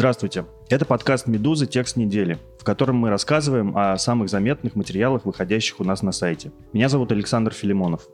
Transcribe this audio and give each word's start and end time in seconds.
Здравствуйте. 0.00 0.46
Это 0.70 0.86
подкаст 0.86 1.26
«Медузы. 1.26 1.66
Текст 1.66 1.96
недели», 1.96 2.38
в 2.58 2.64
котором 2.64 2.96
мы 2.96 3.10
рассказываем 3.10 3.76
о 3.76 3.98
самых 3.98 4.30
заметных 4.30 4.74
материалах, 4.74 5.26
выходящих 5.26 5.78
у 5.78 5.84
нас 5.84 6.00
на 6.00 6.10
сайте. 6.10 6.52
Меня 6.72 6.88
зовут 6.88 7.12
Александр 7.12 7.52
Филимонов. 7.52 8.08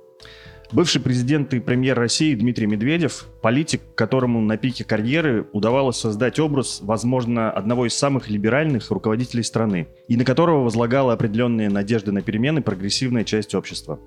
Бывший 0.73 1.01
президент 1.01 1.55
и 1.55 1.61
премьер 1.61 1.97
России 1.97 2.35
Дмитрий 2.35 2.67
Медведев– 2.67 3.27
политик, 3.41 3.83
которому 3.95 4.41
на 4.41 4.57
пике 4.57 4.83
карьеры 4.83 5.47
удавалось 5.53 5.97
создать 5.97 6.41
образ, 6.41 6.81
возможно, 6.83 7.53
одного 7.53 7.87
из 7.87 7.95
самых 7.95 8.29
либеральных 8.29 8.91
руководителей 8.91 9.45
страны, 9.45 9.87
и 10.09 10.17
на 10.17 10.25
которого 10.25 10.65
возлагала 10.65 11.13
определенные 11.13 11.71
надежды 11.71 12.11
на 12.11 12.21
перемены 12.21 12.63
прогрессивная 12.63 13.23
часть 13.23 13.55
общества. 13.55 14.01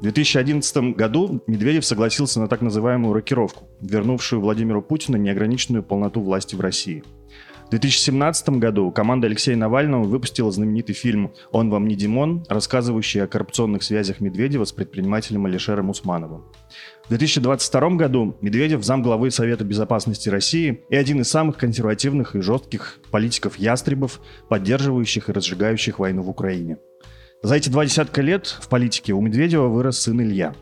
В 0.00 0.02
2011 0.02 0.96
году 0.96 1.42
Медведев 1.46 1.84
согласился 1.84 2.40
на 2.40 2.48
так 2.48 2.62
называемую 2.62 3.12
рокировку, 3.12 3.68
вернувшую 3.82 4.40
Владимиру 4.40 4.80
Путину 4.80 5.18
неограниченную 5.18 5.82
полноту 5.82 6.22
власти 6.22 6.54
в 6.54 6.60
России. 6.60 7.04
В 7.66 7.70
2017 7.70 8.48
году 8.60 8.90
команда 8.92 9.26
Алексея 9.26 9.56
Навального 9.56 10.04
выпустила 10.04 10.50
знаменитый 10.50 10.94
фильм 10.94 11.34
«Он 11.52 11.68
вам 11.68 11.86
не 11.86 11.96
Димон», 11.96 12.46
рассказывающий 12.48 13.22
о 13.22 13.26
коррупционных 13.26 13.82
связях 13.82 14.20
Медведева 14.20 14.64
с 14.64 14.72
предпринимателем 14.72 15.44
Алишером 15.44 15.90
Усмановым. 15.90 16.44
В 17.04 17.10
2022 17.10 17.90
году 17.90 18.38
Медведев 18.40 18.82
замглавы 18.82 19.30
Совета 19.30 19.64
безопасности 19.64 20.30
России 20.30 20.82
и 20.88 20.96
один 20.96 21.20
из 21.20 21.28
самых 21.28 21.58
консервативных 21.58 22.34
и 22.36 22.40
жестких 22.40 23.00
политиков-ястребов, 23.10 24.22
поддерживающих 24.48 25.28
и 25.28 25.32
разжигающих 25.32 25.98
войну 25.98 26.22
в 26.22 26.30
Украине– 26.30 26.78
за 27.42 27.56
эти 27.56 27.70
два 27.70 27.86
десятка 27.86 28.20
лет 28.20 28.46
в 28.46 28.68
политике 28.68 29.14
у 29.14 29.20
Медведева 29.20 29.68
вырос 29.68 30.00
сын 30.00 30.20
Илья. 30.20 30.54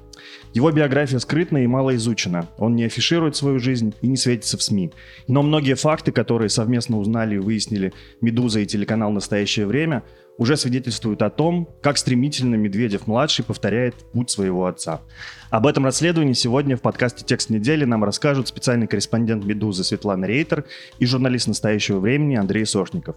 Его 0.55 0.71
биография 0.71 1.19
скрытна 1.19 1.59
и 1.59 1.67
мало 1.67 1.95
изучена. 1.97 2.49
Он 2.57 2.75
не 2.75 2.85
афиширует 2.85 3.37
свою 3.37 3.59
жизнь 3.59 3.95
и 4.01 4.07
не 4.07 4.17
светится 4.17 4.57
в 4.57 4.63
СМИ. 4.63 4.93
Но 5.27 5.43
многие 5.43 5.75
факты, 5.75 6.13
которые 6.13 6.49
совместно 6.49 6.99
узнали 6.99 7.35
и 7.35 7.39
выяснили 7.39 7.93
«Медуза» 8.21 8.61
и 8.61 8.67
телеканал 8.67 9.11
«Настоящее 9.11 9.67
время», 9.67 10.05
уже 10.39 10.57
свидетельствуют 10.57 11.21
о 11.21 11.29
том, 11.29 11.69
как 11.83 11.99
стремительно 11.99 12.55
Медведев-младший 12.55 13.45
повторяет 13.45 13.95
путь 14.13 14.31
своего 14.31 14.67
отца. 14.67 15.03
Об 15.51 15.67
этом 15.67 15.85
расследовании 15.85 16.33
сегодня 16.33 16.77
в 16.77 16.81
подкасте 16.81 17.25
«Текст 17.25 17.51
недели» 17.51 17.85
нам 17.85 18.05
расскажут 18.05 18.49
специальный 18.49 18.87
корреспондент 18.87 19.45
«Медузы» 19.45 19.83
Светлана 19.83 20.25
Рейтер 20.27 20.65
и 20.99 21.07
журналист 21.07 21.49
«Настоящего 21.49 21.99
времени» 21.99 22.37
Андрей 22.37 22.65
Сошников. 22.65 23.17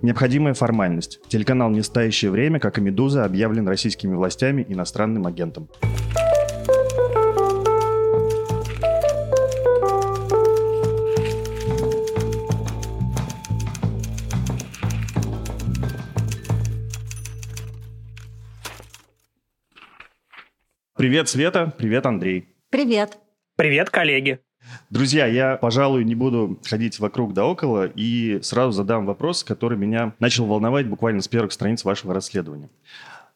Необходимая 0.00 0.54
формальность. 0.54 1.20
Телеканал 1.28 1.70
«Настоящее 1.70 2.30
время», 2.30 2.60
как 2.60 2.78
и 2.78 2.80
«Медуза», 2.80 3.24
объявлен 3.24 3.68
российскими 3.68 4.14
властями 4.14 4.64
иностранным 4.68 5.26
агентом. 5.26 5.68
Привет, 21.00 21.30
Света. 21.30 21.72
Привет, 21.78 22.04
Андрей. 22.04 22.50
Привет. 22.68 23.16
Привет, 23.56 23.88
коллеги. 23.88 24.40
Друзья, 24.90 25.24
я, 25.24 25.56
пожалуй, 25.56 26.04
не 26.04 26.14
буду 26.14 26.60
ходить 26.62 26.98
вокруг 26.98 27.32
да 27.32 27.46
около 27.46 27.86
и 27.86 28.38
сразу 28.42 28.72
задам 28.72 29.06
вопрос, 29.06 29.42
который 29.42 29.78
меня 29.78 30.14
начал 30.18 30.44
волновать 30.44 30.86
буквально 30.86 31.22
с 31.22 31.28
первых 31.28 31.52
страниц 31.52 31.84
вашего 31.84 32.12
расследования. 32.12 32.68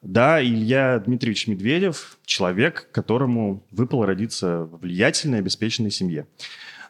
Да, 0.02 0.44
Илья 0.44 0.98
Дмитриевич 0.98 1.46
Медведев– 1.46 2.18
человек, 2.26 2.90
которому 2.92 3.64
выпало 3.70 4.04
родиться 4.04 4.64
в 4.64 4.80
влиятельной, 4.80 5.38
обеспеченной 5.38 5.90
семье. 5.90 6.26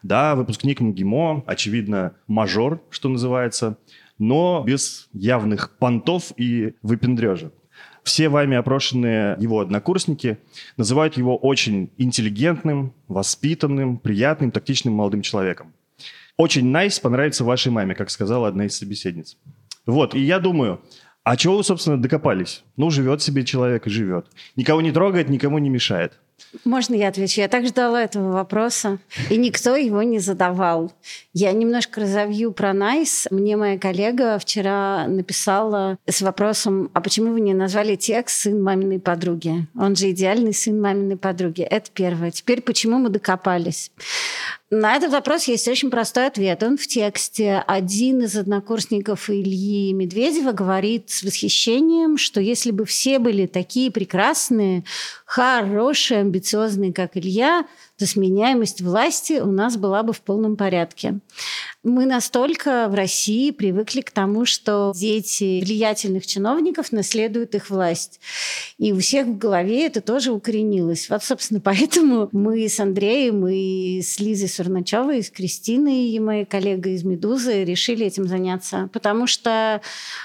Да, 0.03 0.35
выпускник 0.35 0.81
МГИМО, 0.81 1.45
очевидно, 1.47 2.17
мажор, 2.27 2.81
что 2.89 3.07
называется, 3.07 3.77
но 4.19 4.61
без 4.67 5.07
явных 5.13 5.77
понтов 5.77 6.33
и 6.35 6.73
выпендрежа. 6.81 7.53
Все 8.05 8.29
вами 8.29 8.55
опрошенные 8.55 9.35
его 9.39 9.61
однокурсники 9.61 10.37
называют 10.77 11.17
его 11.17 11.35
очень 11.35 11.89
интеллигентным, 11.97 12.93
воспитанным, 13.07 13.97
приятным, 13.97 14.51
тактичным 14.51 14.93
молодым 14.93 15.23
человеком. 15.23 15.73
Очень 16.37 16.71
nice 16.71 17.01
понравится 17.01 17.43
вашей 17.43 17.71
маме, 17.71 17.95
как 17.95 18.11
сказала 18.11 18.47
одна 18.47 18.67
из 18.67 18.77
собеседниц. 18.77 19.37
Вот, 19.87 20.13
и 20.13 20.19
я 20.19 20.37
думаю, 20.37 20.81
а 21.23 21.35
чего 21.35 21.57
вы, 21.57 21.63
собственно, 21.63 21.99
докопались? 21.99 22.63
Ну, 22.77 22.91
живет 22.91 23.23
себе 23.23 23.43
человек 23.43 23.87
и 23.87 23.89
живет. 23.89 24.27
Никого 24.55 24.81
не 24.81 24.91
трогает, 24.91 25.27
никому 25.27 25.57
не 25.57 25.69
мешает. 25.69 26.19
Можно 26.63 26.95
я 26.95 27.09
отвечу? 27.09 27.41
Я 27.41 27.47
так 27.47 27.65
ждала 27.65 28.01
этого 28.03 28.31
вопроса, 28.31 28.99
и 29.29 29.37
никто 29.37 29.75
его 29.75 30.03
не 30.03 30.19
задавал. 30.19 30.93
Я 31.33 31.51
немножко 31.51 32.01
разовью 32.01 32.51
про 32.51 32.73
nice. 32.73 33.27
Мне 33.29 33.57
моя 33.57 33.77
коллега 33.77 34.37
вчера 34.39 35.07
написала 35.07 35.97
с 36.07 36.21
вопросом, 36.21 36.89
а 36.93 37.01
почему 37.01 37.33
вы 37.33 37.41
не 37.41 37.53
назвали 37.53 37.95
текст 37.95 38.41
«сын 38.41 38.61
маминой 38.61 38.99
подруги»? 38.99 39.67
Он 39.77 39.95
же 39.95 40.11
идеальный 40.11 40.53
сын 40.53 40.79
маминой 40.79 41.17
подруги. 41.17 41.61
Это 41.61 41.89
первое. 41.93 42.31
Теперь 42.31 42.61
почему 42.61 42.99
мы 42.99 43.09
докопались? 43.09 43.91
На 44.71 44.95
этот 44.95 45.11
вопрос 45.11 45.43
есть 45.43 45.67
очень 45.67 45.91
простой 45.91 46.25
ответ. 46.25 46.63
Он 46.63 46.75
в 46.75 46.87
тексте. 46.87 47.63
Один 47.67 48.23
из 48.23 48.35
однокурсников 48.35 49.29
Ильи 49.29 49.93
Медведева 49.93 50.53
говорит 50.53 51.11
с 51.11 51.21
восхищением, 51.21 52.17
что 52.17 52.41
если 52.41 52.71
бы 52.71 52.85
все 52.85 53.19
были 53.19 53.45
такие 53.45 53.91
прекрасные, 53.91 54.83
хорошие, 55.23 56.21
амбициозные, 56.21 56.93
как 56.93 57.15
Илья, 57.15 57.67
то 57.97 58.05
сменяемость 58.05 58.81
власти 58.81 59.39
у 59.39 59.51
нас 59.51 59.77
была 59.77 60.03
бы 60.03 60.11
в 60.11 60.21
полном 60.21 60.57
порядке. 60.57 61.19
Мы 61.83 62.05
настолько 62.05 62.87
в 62.89 62.95
России 62.95 63.51
привыкли 63.51 64.01
к 64.01 64.09
тому, 64.09 64.45
что 64.45 64.91
дети 64.95 65.61
влиятельных 65.63 66.25
чиновников 66.25 66.91
наследуют 66.91 67.53
их 67.53 67.69
власть. 67.69 68.19
И 68.79 68.91
у 68.91 68.99
всех 68.99 69.27
в 69.27 69.37
голове 69.37 69.85
это 69.85 70.01
тоже 70.01 70.31
укоренилось. 70.31 71.09
Вот, 71.09 71.23
собственно, 71.23 71.59
поэтому 71.63 72.27
мы 72.31 72.67
с 72.67 72.79
Андреем 72.79 73.47
и 73.47 74.01
с 74.01 74.19
Лизой 74.19 74.49
Сурначевой, 74.49 75.19
и 75.19 75.21
с 75.21 75.29
Кристиной, 75.29 76.09
и 76.09 76.19
моей 76.19 76.45
коллегой 76.45 76.95
из 76.95 77.03
«Медузы» 77.03 77.63
решили 77.63 78.05
этим 78.07 78.27
заняться. 78.27 78.89
Потому 78.91 79.27
что 79.27 79.79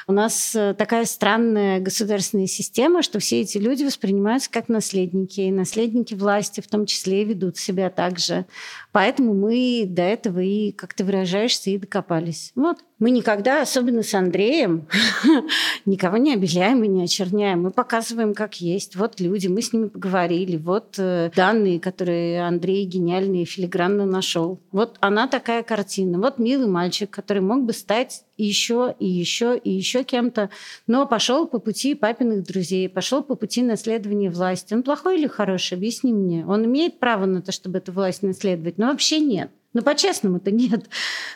у 0.08 0.12
нас 0.12 0.56
такая 0.78 1.04
странная 1.04 1.78
государственная 1.78 2.46
система, 2.46 3.02
что 3.02 3.20
все 3.20 3.42
эти 3.42 3.58
люди 3.58 3.84
воспринимаются 3.84 4.50
как 4.50 4.68
наследники. 4.68 5.42
И 5.42 5.50
наследники 5.52 6.14
власти 6.14 6.60
в 6.60 6.68
том 6.68 6.86
числе 6.86 7.22
ведут 7.24 7.59
себя 7.60 7.90
так 7.90 8.18
же. 8.18 8.46
Поэтому 8.92 9.34
мы 9.34 9.84
до 9.86 10.02
этого 10.02 10.40
и, 10.40 10.72
как 10.72 10.94
ты 10.94 11.04
выражаешься, 11.04 11.70
и 11.70 11.78
докопались. 11.78 12.52
Вот. 12.54 12.78
Мы 13.00 13.12
никогда, 13.12 13.62
особенно 13.62 14.02
с 14.02 14.12
Андреем, 14.12 14.86
никого 15.86 16.18
не 16.18 16.34
обеляем 16.34 16.84
и 16.84 16.88
не 16.88 17.04
очерняем. 17.04 17.62
Мы 17.62 17.70
показываем, 17.70 18.34
как 18.34 18.56
есть. 18.60 18.94
Вот 18.94 19.20
люди, 19.20 19.46
мы 19.46 19.62
с 19.62 19.72
ними 19.72 19.88
поговорили. 19.88 20.58
Вот 20.58 20.96
э, 20.98 21.30
данные, 21.34 21.80
которые 21.80 22.46
Андрей 22.46 22.84
гениально 22.84 23.40
и 23.40 23.46
филигранно 23.46 24.04
нашел. 24.04 24.60
Вот 24.70 24.98
она 25.00 25.28
такая 25.28 25.62
картина. 25.62 26.18
Вот 26.18 26.38
милый 26.38 26.66
мальчик, 26.66 27.08
который 27.08 27.40
мог 27.40 27.64
бы 27.64 27.72
стать 27.72 28.24
еще 28.36 28.94
и 28.98 29.08
еще 29.08 29.56
и 29.56 29.70
еще 29.70 30.04
кем-то, 30.04 30.50
но 30.86 31.06
пошел 31.06 31.46
по 31.46 31.58
пути 31.58 31.94
папиных 31.94 32.44
друзей, 32.44 32.86
пошел 32.90 33.22
по 33.22 33.34
пути 33.34 33.62
наследования 33.62 34.30
власти. 34.30 34.74
Он 34.74 34.82
плохой 34.82 35.18
или 35.18 35.26
хороший? 35.26 35.78
Объясни 35.78 36.12
мне. 36.12 36.44
Он 36.46 36.66
имеет 36.66 36.98
право 36.98 37.24
на 37.24 37.40
то, 37.40 37.50
чтобы 37.50 37.78
эту 37.78 37.92
власть 37.92 38.22
наследовать? 38.22 38.76
Но 38.76 38.88
вообще 38.88 39.20
нет. 39.20 39.50
Ну, 39.72 39.82
по-честному-то 39.82 40.50
нет. 40.50 40.86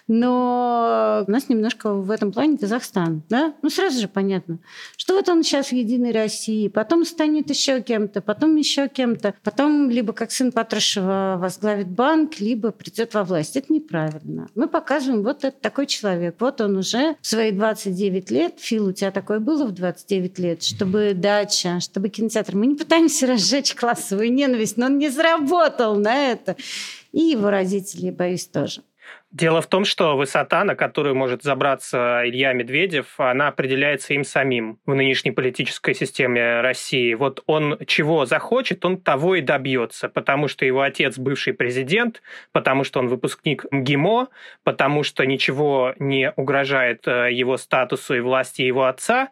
Но 0.08 1.25
у 1.26 1.31
нас 1.31 1.48
немножко 1.48 1.94
в 1.94 2.10
этом 2.10 2.32
плане 2.32 2.58
Казахстан, 2.58 3.22
да? 3.28 3.54
Ну, 3.62 3.70
сразу 3.70 4.00
же 4.00 4.08
понятно, 4.08 4.58
что 4.96 5.14
вот 5.14 5.28
он 5.28 5.44
сейчас 5.44 5.69
в 5.69 5.72
Единой 5.72 6.10
России, 6.10 6.66
потом 6.66 7.04
станет 7.04 7.48
еще 7.50 7.81
кем-то, 7.81 8.20
потом 8.20 8.56
еще 8.56 8.88
кем-то, 8.88 9.34
потом 9.44 9.88
либо 9.88 10.12
как 10.12 10.32
сын 10.32 10.50
Патрушева 10.50 11.36
возглавит 11.38 11.88
банк, 11.88 12.40
либо 12.40 12.72
придет 12.72 13.14
во 13.14 13.22
власть. 13.22 13.56
Это 13.56 13.72
неправильно. 13.72 14.48
Мы 14.56 14.66
показываем, 14.66 15.22
вот 15.22 15.44
это 15.44 15.56
такой 15.60 15.87
человек, 15.87 16.34
вот 16.40 16.60
он 16.60 16.76
уже 16.76 17.16
в 17.20 17.26
свои 17.26 17.52
29 17.52 18.30
лет, 18.32 18.54
Фил, 18.58 18.88
у 18.88 18.92
тебя 18.92 19.12
такое 19.12 19.38
было 19.38 19.64
в 19.64 19.72
29 19.72 20.38
лет, 20.40 20.62
чтобы 20.64 21.12
дача, 21.14 21.78
чтобы 21.78 22.08
кинотеатр. 22.08 22.56
Мы 22.56 22.66
не 22.66 22.75
пытаемся 22.75 23.26
разжечь 23.28 23.76
классовую 23.76 24.32
ненависть, 24.32 24.76
но 24.76 24.87
он 24.87 24.98
не 24.98 25.08
заработал 25.08 25.94
на 25.94 26.32
это. 26.32 26.56
И 27.14 27.20
его 27.20 27.49
родители, 27.49 28.11
боюсь, 28.11 28.49
тоже. 28.49 28.82
Дело 29.31 29.62
в 29.62 29.69
том, 29.69 29.84
что 29.84 30.16
высота, 30.16 30.64
на 30.64 30.75
которую 30.75 31.14
может 31.14 31.44
забраться 31.44 32.22
Илья 32.25 32.52
Медведев, 32.52 33.20
она 33.20 33.49
определяется 33.49 34.14
им 34.14 34.25
самим 34.25 34.81
в 34.84 34.94
нынешней 34.94 35.31
политической 35.31 35.94
системе 35.94 36.61
России. 36.61 37.14
Вот 37.14 37.44
он 37.46 37.78
чего 37.87 38.26
захочет, 38.26 38.84
он 38.84 39.00
того 39.00 39.37
и 39.37 39.43
добьется, 39.43 40.08
потому 40.08 40.49
что 40.49 40.64
его 40.64 40.81
отец 40.82 41.16
бывший 41.16 41.52
президент, 41.52 42.20
потому 42.50 42.82
что 42.82 42.99
он 42.99 43.06
выпускник 43.06 43.64
МГИМО, 43.70 44.28
потому 44.64 45.05
что 45.05 45.25
ничего 45.25 45.94
не 46.00 46.32
угрожает 46.34 47.06
э, 47.06 47.28
его 47.31 47.58
статусу 47.58 48.14
и 48.16 48.20
власти 48.20 48.62
его 48.62 48.87
отца, 48.87 49.28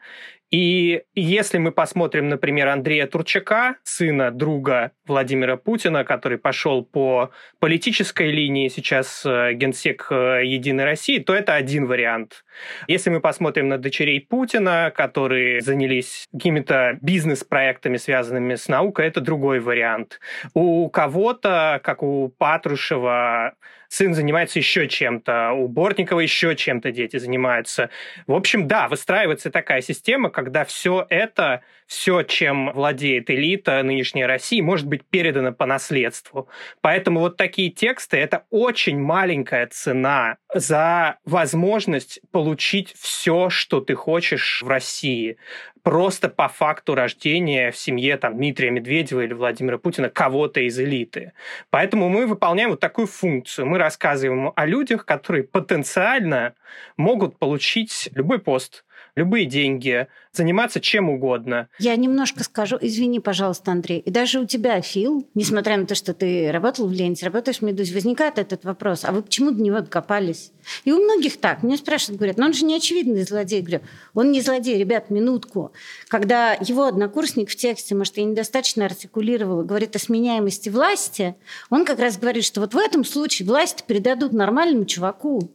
и 0.52 1.04
если 1.14 1.56
мы 1.56 1.72
посмотрим, 1.72 2.28
например, 2.28 2.68
Андрея 2.68 3.06
Турчака, 3.06 3.76
сына 3.84 4.30
друга 4.30 4.92
Владимира 5.06 5.56
Путина, 5.56 6.04
который 6.04 6.36
пошел 6.36 6.84
по 6.84 7.30
политической 7.58 8.30
линии 8.30 8.68
сейчас 8.68 9.24
э, 9.24 9.54
генсек 9.54 10.08
э, 10.10 10.42
Единой 10.44 10.84
России, 10.84 11.20
то 11.20 11.34
это 11.34 11.54
один 11.54 11.86
вариант. 11.86 12.44
Если 12.86 13.08
мы 13.08 13.20
посмотрим 13.20 13.68
на 13.68 13.78
дочерей 13.78 14.20
Путина, 14.20 14.92
которые 14.94 15.62
занялись 15.62 16.28
какими-то 16.30 16.98
бизнес-проектами, 17.00 17.96
связанными 17.96 18.56
с 18.56 18.68
наукой, 18.68 19.06
это 19.06 19.22
другой 19.22 19.58
вариант. 19.60 20.20
У 20.52 20.90
кого-то, 20.90 21.80
как 21.82 22.02
у 22.02 22.28
Патрушева, 22.28 23.54
сын 23.92 24.14
занимается 24.14 24.58
еще 24.58 24.88
чем-то, 24.88 25.52
у 25.52 25.68
Бортникова 25.68 26.20
еще 26.20 26.56
чем-то 26.56 26.92
дети 26.92 27.18
занимаются. 27.18 27.90
В 28.26 28.32
общем, 28.32 28.66
да, 28.66 28.88
выстраивается 28.88 29.50
такая 29.50 29.82
система, 29.82 30.30
когда 30.30 30.64
все 30.64 31.06
это, 31.10 31.60
все, 31.86 32.22
чем 32.22 32.72
владеет 32.72 33.30
элита 33.30 33.82
нынешней 33.82 34.24
России, 34.24 34.62
может 34.62 34.86
быть 34.86 35.04
передано 35.04 35.52
по 35.52 35.66
наследству. 35.66 36.48
Поэтому 36.80 37.20
вот 37.20 37.36
такие 37.36 37.70
тексты– 37.70 38.16
это 38.18 38.46
очень 38.48 38.98
маленькая 38.98 39.66
цена 39.66 40.38
за 40.54 41.18
возможность 41.26 42.20
получить 42.30 42.94
все, 42.98 43.50
что 43.50 43.80
ты 43.80 43.94
хочешь 43.94 44.62
в 44.62 44.68
России 44.68 45.36
просто 45.82 46.28
по 46.28 46.48
факту 46.48 46.94
рождения 46.94 47.70
в 47.70 47.76
семье 47.76 48.16
там, 48.16 48.36
Дмитрия 48.36 48.70
Медведева 48.70 49.20
или 49.20 49.32
Владимира 49.32 49.78
Путина 49.78 50.08
кого-то 50.08 50.60
из 50.60 50.78
элиты. 50.78 51.32
Поэтому 51.70 52.08
мы 52.08 52.26
выполняем 52.26 52.70
вот 52.70 52.80
такую 52.80 53.06
функцию. 53.06 53.66
Мы 53.66 53.78
рассказываем 53.78 54.52
о 54.54 54.66
людях, 54.66 55.04
которые 55.04 55.44
потенциально 55.44 56.54
могут 56.96 57.38
получить 57.38 58.08
любой 58.14 58.38
пост, 58.38 58.84
любые 59.16 59.46
деньги, 59.46 60.06
заниматься 60.32 60.80
чем 60.80 61.10
угодно. 61.10 61.68
Я 61.78 61.96
немножко 61.96 62.44
скажу, 62.44 62.78
извини, 62.80 63.20
пожалуйста, 63.20 63.72
Андрей, 63.72 63.98
и 64.00 64.10
даже 64.10 64.40
у 64.40 64.46
тебя, 64.46 64.80
Фил, 64.80 65.28
несмотря 65.34 65.76
на 65.76 65.86
то, 65.86 65.94
что 65.94 66.14
ты 66.14 66.50
работал 66.50 66.86
в 66.88 66.92
ленте, 66.92 67.26
работаешь 67.26 67.58
в 67.58 67.62
«Медузе», 67.62 67.94
возникает 67.94 68.38
этот 68.38 68.64
вопрос, 68.64 69.04
а 69.04 69.12
вы 69.12 69.22
почему 69.22 69.50
до 69.50 69.62
него 69.62 69.80
докопались? 69.80 70.52
И 70.84 70.92
у 70.92 71.02
многих 71.02 71.38
так. 71.38 71.62
Меня 71.62 71.76
спрашивают, 71.76 72.18
говорят, 72.18 72.38
но 72.38 72.46
он 72.46 72.54
же 72.54 72.64
не 72.64 72.76
очевидный 72.76 73.24
злодей. 73.24 73.58
Я 73.58 73.62
говорю, 73.62 73.80
он 74.14 74.30
не 74.30 74.40
злодей, 74.40 74.78
ребят, 74.78 75.10
минутку. 75.10 75.72
Когда 76.08 76.54
его 76.54 76.84
однокурсник 76.84 77.50
в 77.50 77.56
тексте, 77.56 77.94
может, 77.94 78.16
я 78.16 78.24
недостаточно 78.24 78.86
артикулировала, 78.86 79.62
говорит 79.62 79.96
о 79.96 79.98
сменяемости 79.98 80.68
власти, 80.68 81.34
он 81.68 81.84
как 81.84 81.98
раз 81.98 82.18
говорит, 82.18 82.44
что 82.44 82.60
вот 82.60 82.74
в 82.74 82.78
этом 82.78 83.04
случае 83.04 83.46
власть 83.46 83.84
передадут 83.84 84.32
нормальному 84.32 84.84
чуваку. 84.84 85.50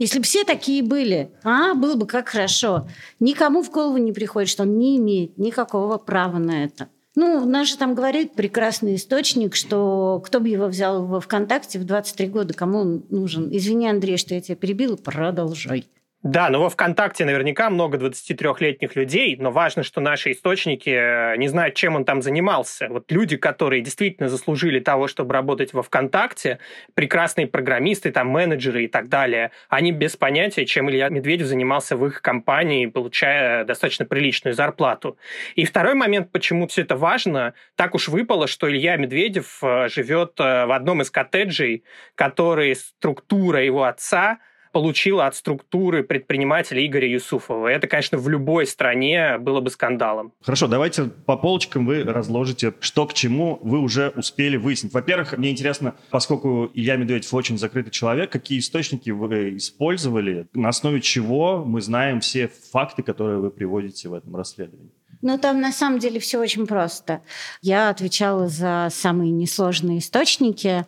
Если 0.00 0.18
бы 0.18 0.24
все 0.24 0.44
такие 0.44 0.82
были, 0.82 1.30
а, 1.44 1.74
было 1.74 1.94
бы 1.94 2.06
как 2.06 2.28
хорошо. 2.28 2.88
Никому 3.20 3.62
в 3.62 3.70
голову 3.70 3.98
не 3.98 4.12
приходит, 4.12 4.48
что 4.50 4.64
он 4.64 4.78
не 4.78 4.96
имеет 4.96 5.38
никакого 5.38 5.96
права 5.98 6.38
на 6.38 6.64
это. 6.64 6.88
Ну, 7.14 7.44
наш 7.46 7.68
же 7.68 7.78
там 7.78 7.94
говорит 7.94 8.32
прекрасный 8.32 8.96
источник, 8.96 9.54
что 9.54 10.20
кто 10.24 10.40
бы 10.40 10.48
его 10.48 10.66
взял 10.66 11.06
во 11.06 11.20
ВКонтакте 11.20 11.78
в 11.78 11.84
23 11.84 12.26
года, 12.26 12.54
кому 12.54 12.80
он 12.80 13.04
нужен. 13.10 13.48
Извини, 13.52 13.88
Андрей, 13.88 14.16
что 14.16 14.34
я 14.34 14.40
тебя 14.40 14.56
перебила, 14.56 14.96
продолжай. 14.96 15.86
Да, 16.24 16.48
но 16.48 16.62
во 16.62 16.70
ВКонтакте 16.70 17.26
наверняка 17.26 17.68
много 17.68 17.98
23-летних 17.98 18.96
людей, 18.96 19.36
но 19.38 19.50
важно, 19.50 19.82
что 19.82 20.00
наши 20.00 20.32
источники 20.32 20.88
э, 20.88 21.36
не 21.36 21.48
знают, 21.48 21.74
чем 21.74 21.96
он 21.96 22.06
там 22.06 22.22
занимался. 22.22 22.88
Вот 22.88 23.12
люди, 23.12 23.36
которые 23.36 23.82
действительно 23.82 24.30
заслужили 24.30 24.80
того, 24.80 25.06
чтобы 25.06 25.34
работать 25.34 25.74
во 25.74 25.82
ВКонтакте, 25.82 26.60
прекрасные 26.94 27.46
программисты, 27.46 28.10
там, 28.10 28.28
менеджеры 28.28 28.84
и 28.84 28.88
так 28.88 29.10
далее, 29.10 29.50
они 29.68 29.92
без 29.92 30.16
понятия, 30.16 30.64
чем 30.64 30.88
Илья 30.88 31.10
Медведев 31.10 31.46
занимался 31.46 31.94
в 31.94 32.06
их 32.06 32.22
компании, 32.22 32.86
получая 32.86 33.66
достаточно 33.66 34.06
приличную 34.06 34.54
зарплату. 34.54 35.18
И 35.56 35.66
второй 35.66 35.92
момент, 35.92 36.32
почему 36.32 36.68
все 36.68 36.82
это 36.82 36.96
важно, 36.96 37.52
так 37.76 37.94
уж 37.94 38.08
выпало, 38.08 38.46
что 38.46 38.70
Илья 38.70 38.96
Медведев 38.96 39.58
э, 39.62 39.90
живет 39.90 40.40
э, 40.40 40.64
в 40.64 40.72
одном 40.72 41.02
из 41.02 41.10
коттеджей, 41.10 41.84
который 42.14 42.74
структура 42.74 43.62
его 43.62 43.84
отца– 43.84 44.38
получила 44.74 45.26
от 45.26 45.36
структуры 45.36 46.02
предпринимателя 46.02 46.84
Игоря 46.84 47.08
Юсуфова. 47.08 47.68
Это, 47.68 47.86
конечно, 47.86 48.18
в 48.18 48.28
любой 48.28 48.66
стране 48.66 49.38
было 49.38 49.60
бы 49.60 49.70
скандалом. 49.70 50.32
Хорошо, 50.42 50.66
давайте 50.66 51.04
по 51.04 51.36
полочкам 51.36 51.86
вы 51.86 52.02
разложите, 52.02 52.74
что 52.80 53.06
к 53.06 53.14
чему 53.14 53.60
вы 53.62 53.78
уже 53.78 54.12
успели 54.16 54.56
выяснить. 54.56 54.92
Во-первых, 54.92 55.38
мне 55.38 55.52
интересно, 55.52 55.94
поскольку 56.10 56.70
Илья 56.74 56.96
Медведев 56.96 57.32
очень 57.32 57.56
закрытый 57.56 57.92
человек, 57.92 58.30
какие 58.30 58.58
источники 58.58 59.10
вы 59.10 59.56
использовали, 59.56 60.48
на 60.54 60.70
основе 60.70 61.00
чего 61.00 61.64
мы 61.64 61.80
знаем 61.80 62.18
все 62.18 62.50
факты, 62.72 63.04
которые 63.04 63.38
вы 63.38 63.50
приводите 63.50 64.08
в 64.08 64.14
этом 64.14 64.34
расследовании? 64.34 64.90
Ну, 65.22 65.38
там 65.38 65.60
на 65.60 65.72
самом 65.72 66.00
деле 66.00 66.18
все 66.18 66.38
очень 66.38 66.66
просто. 66.66 67.22
Я 67.62 67.90
отвечала 67.90 68.48
за 68.48 68.88
самые 68.90 69.30
несложные 69.30 70.00
источники. 70.00 70.84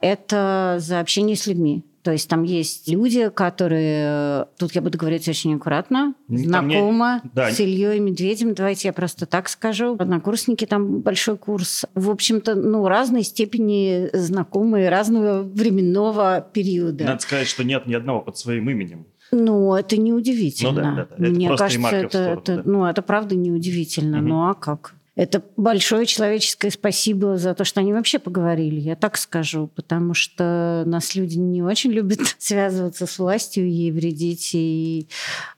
Это 0.00 0.76
за 0.78 1.00
общение 1.00 1.34
с 1.34 1.46
людьми. 1.46 1.82
То 2.02 2.10
есть 2.10 2.28
там 2.28 2.42
есть 2.42 2.88
люди, 2.88 3.28
которые, 3.28 4.46
тут 4.58 4.74
я 4.74 4.82
буду 4.82 4.98
говорить 4.98 5.28
очень 5.28 5.54
аккуратно, 5.54 6.14
знакомы 6.28 7.20
не... 7.22 7.30
да. 7.32 7.50
с 7.50 7.60
Ильей 7.60 8.00
Медведем, 8.00 8.54
давайте 8.54 8.88
я 8.88 8.92
просто 8.92 9.26
так 9.26 9.48
скажу. 9.48 9.96
Однокурсники, 9.98 10.64
там 10.64 11.00
большой 11.00 11.36
курс. 11.36 11.84
В 11.94 12.10
общем-то, 12.10 12.56
ну, 12.56 12.88
разной 12.88 13.22
степени 13.22 14.08
знакомые, 14.12 14.88
разного 14.88 15.42
временного 15.42 16.46
периода. 16.52 17.04
Надо 17.04 17.22
сказать, 17.22 17.46
что 17.46 17.62
нет 17.62 17.86
ни 17.86 17.94
одного 17.94 18.20
под 18.20 18.36
своим 18.36 18.68
именем. 18.68 19.06
Ну, 19.30 19.74
это 19.74 19.96
неудивительно. 19.96 20.72
Ну, 20.72 20.96
да, 20.96 21.06
да, 21.08 21.16
да. 21.16 21.28
Мне 21.28 21.56
кажется, 21.56 21.96
это, 21.96 22.08
сторону, 22.08 22.40
это, 22.40 22.56
да. 22.56 22.62
ну, 22.64 22.84
это 22.84 23.02
правда 23.02 23.34
неудивительно. 23.34 24.18
Угу. 24.18 24.26
Ну, 24.26 24.48
а 24.48 24.54
как? 24.54 24.94
Это 25.14 25.42
большое 25.58 26.06
человеческое 26.06 26.70
спасибо 26.70 27.36
за 27.36 27.54
то, 27.54 27.64
что 27.64 27.80
они 27.80 27.92
вообще 27.92 28.18
поговорили, 28.18 28.80
я 28.80 28.96
так 28.96 29.18
скажу, 29.18 29.66
потому 29.66 30.14
что 30.14 30.84
нас 30.86 31.14
люди 31.14 31.36
не 31.36 31.62
очень 31.62 31.90
любят 31.90 32.20
связываться 32.38 33.06
с 33.06 33.18
властью, 33.18 33.68
ей 33.70 33.92
вредить, 33.92 34.50
и 34.54 35.08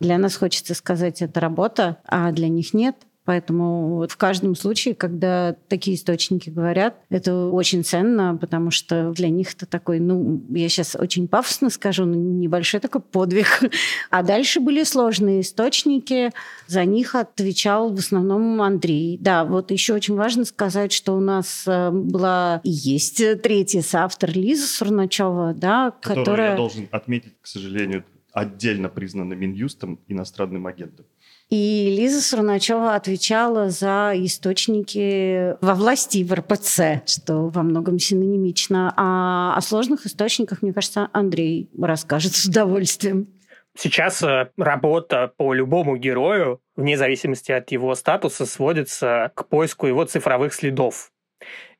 для 0.00 0.18
нас 0.18 0.34
хочется 0.34 0.74
сказать, 0.74 1.22
это 1.22 1.38
работа, 1.38 1.98
а 2.04 2.32
для 2.32 2.48
них 2.48 2.74
нет. 2.74 2.96
Поэтому 3.24 4.06
в 4.06 4.16
каждом 4.16 4.54
случае, 4.54 4.94
когда 4.94 5.56
такие 5.68 5.96
источники 5.96 6.50
говорят, 6.50 6.96
это 7.08 7.46
очень 7.46 7.82
ценно, 7.82 8.36
потому 8.36 8.70
что 8.70 9.12
для 9.12 9.30
них 9.30 9.54
это 9.54 9.66
такой, 9.66 9.98
ну, 9.98 10.42
я 10.50 10.68
сейчас 10.68 10.94
очень 10.94 11.26
пафосно 11.26 11.70
скажу, 11.70 12.04
но 12.04 12.14
небольшой 12.14 12.80
такой 12.80 13.00
подвиг. 13.00 13.60
А 14.10 14.22
дальше 14.22 14.60
были 14.60 14.84
сложные 14.84 15.40
источники, 15.40 16.30
за 16.66 16.84
них 16.84 17.14
отвечал 17.14 17.92
в 17.92 17.98
основном 17.98 18.60
Андрей. 18.62 19.18
Да, 19.20 19.44
вот 19.44 19.70
еще 19.70 19.94
очень 19.94 20.14
важно 20.14 20.44
сказать, 20.44 20.92
что 20.92 21.16
у 21.16 21.20
нас 21.20 21.64
э, 21.66 21.90
была 21.90 22.60
и 22.62 22.70
есть 22.70 23.22
третий 23.42 23.80
соавтор 23.80 24.30
Лиза 24.30 24.66
Сурначева, 24.66 25.54
да, 25.54 25.92
которая... 26.00 26.24
которая... 26.24 26.50
я 26.50 26.56
должен 26.56 26.88
отметить, 26.90 27.34
к 27.40 27.46
сожалению, 27.46 28.04
отдельно 28.34 28.88
признана 28.88 29.32
Минюстом 29.32 30.00
иностранным 30.08 30.66
агентом. 30.66 31.06
И 31.50 31.94
Лиза 31.96 32.20
Сурначева 32.20 32.94
отвечала 32.94 33.70
за 33.70 34.12
источники 34.16 35.56
во 35.64 35.74
власти 35.74 36.24
в 36.24 36.34
РПЦ, 36.34 37.06
что 37.06 37.48
во 37.48 37.62
многом 37.62 37.98
синонимично. 37.98 38.92
А 38.96 39.54
о 39.56 39.60
сложных 39.60 40.04
источниках, 40.04 40.62
мне 40.62 40.72
кажется, 40.72 41.08
Андрей 41.12 41.70
расскажет 41.80 42.34
с 42.34 42.46
удовольствием. 42.46 43.28
Сейчас 43.76 44.22
э, 44.22 44.50
работа 44.56 45.32
по 45.36 45.52
любому 45.52 45.96
герою, 45.96 46.60
вне 46.76 46.96
зависимости 46.96 47.52
от 47.52 47.70
его 47.72 47.94
статуса, 47.94 48.46
сводится 48.46 49.32
к 49.34 49.48
поиску 49.48 49.86
его 49.86 50.04
цифровых 50.04 50.54
следов. 50.54 51.12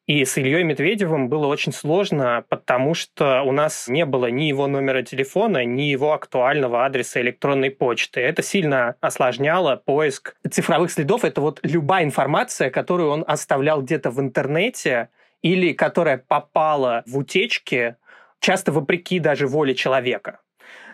И 0.07 0.27
с 0.27 0.37
Ильей 0.37 0.65
Медведевым 0.65 1.31
было 1.31 1.47
очень 1.47 1.73
сложно, 1.73 2.45
потому 2.51 2.93
что 2.93 3.41
у 3.43 3.53
нас 3.53 3.89
не 3.89 4.05
было 4.05 4.27
ни 4.27 4.45
его 4.45 4.67
номера 4.67 5.03
телефона, 5.03 5.65
ни 5.65 5.85
его 5.85 6.13
актуального 6.13 6.85
адреса 6.85 7.23
электронной 7.23 7.71
почты. 7.71 8.21
Это 8.21 8.43
сильно 8.43 8.97
осложняло 9.01 9.77
поиск 9.77 10.37
цифровых 10.51 10.91
следов. 10.91 11.25
Это 11.25 11.41
вот 11.41 11.61
любая 11.63 12.05
информация, 12.05 12.69
которую 12.69 13.09
он 13.09 13.25
оставлял 13.27 13.81
где-то 13.81 14.11
в 14.11 14.21
интернете 14.21 15.09
или 15.41 15.73
которая 15.73 16.19
попала 16.19 17.03
в 17.07 17.17
утечки, 17.17 17.97
часто 18.41 18.73
вопреки 18.73 19.21
даже 19.21 19.47
воле 19.47 19.75
человека. 19.75 20.41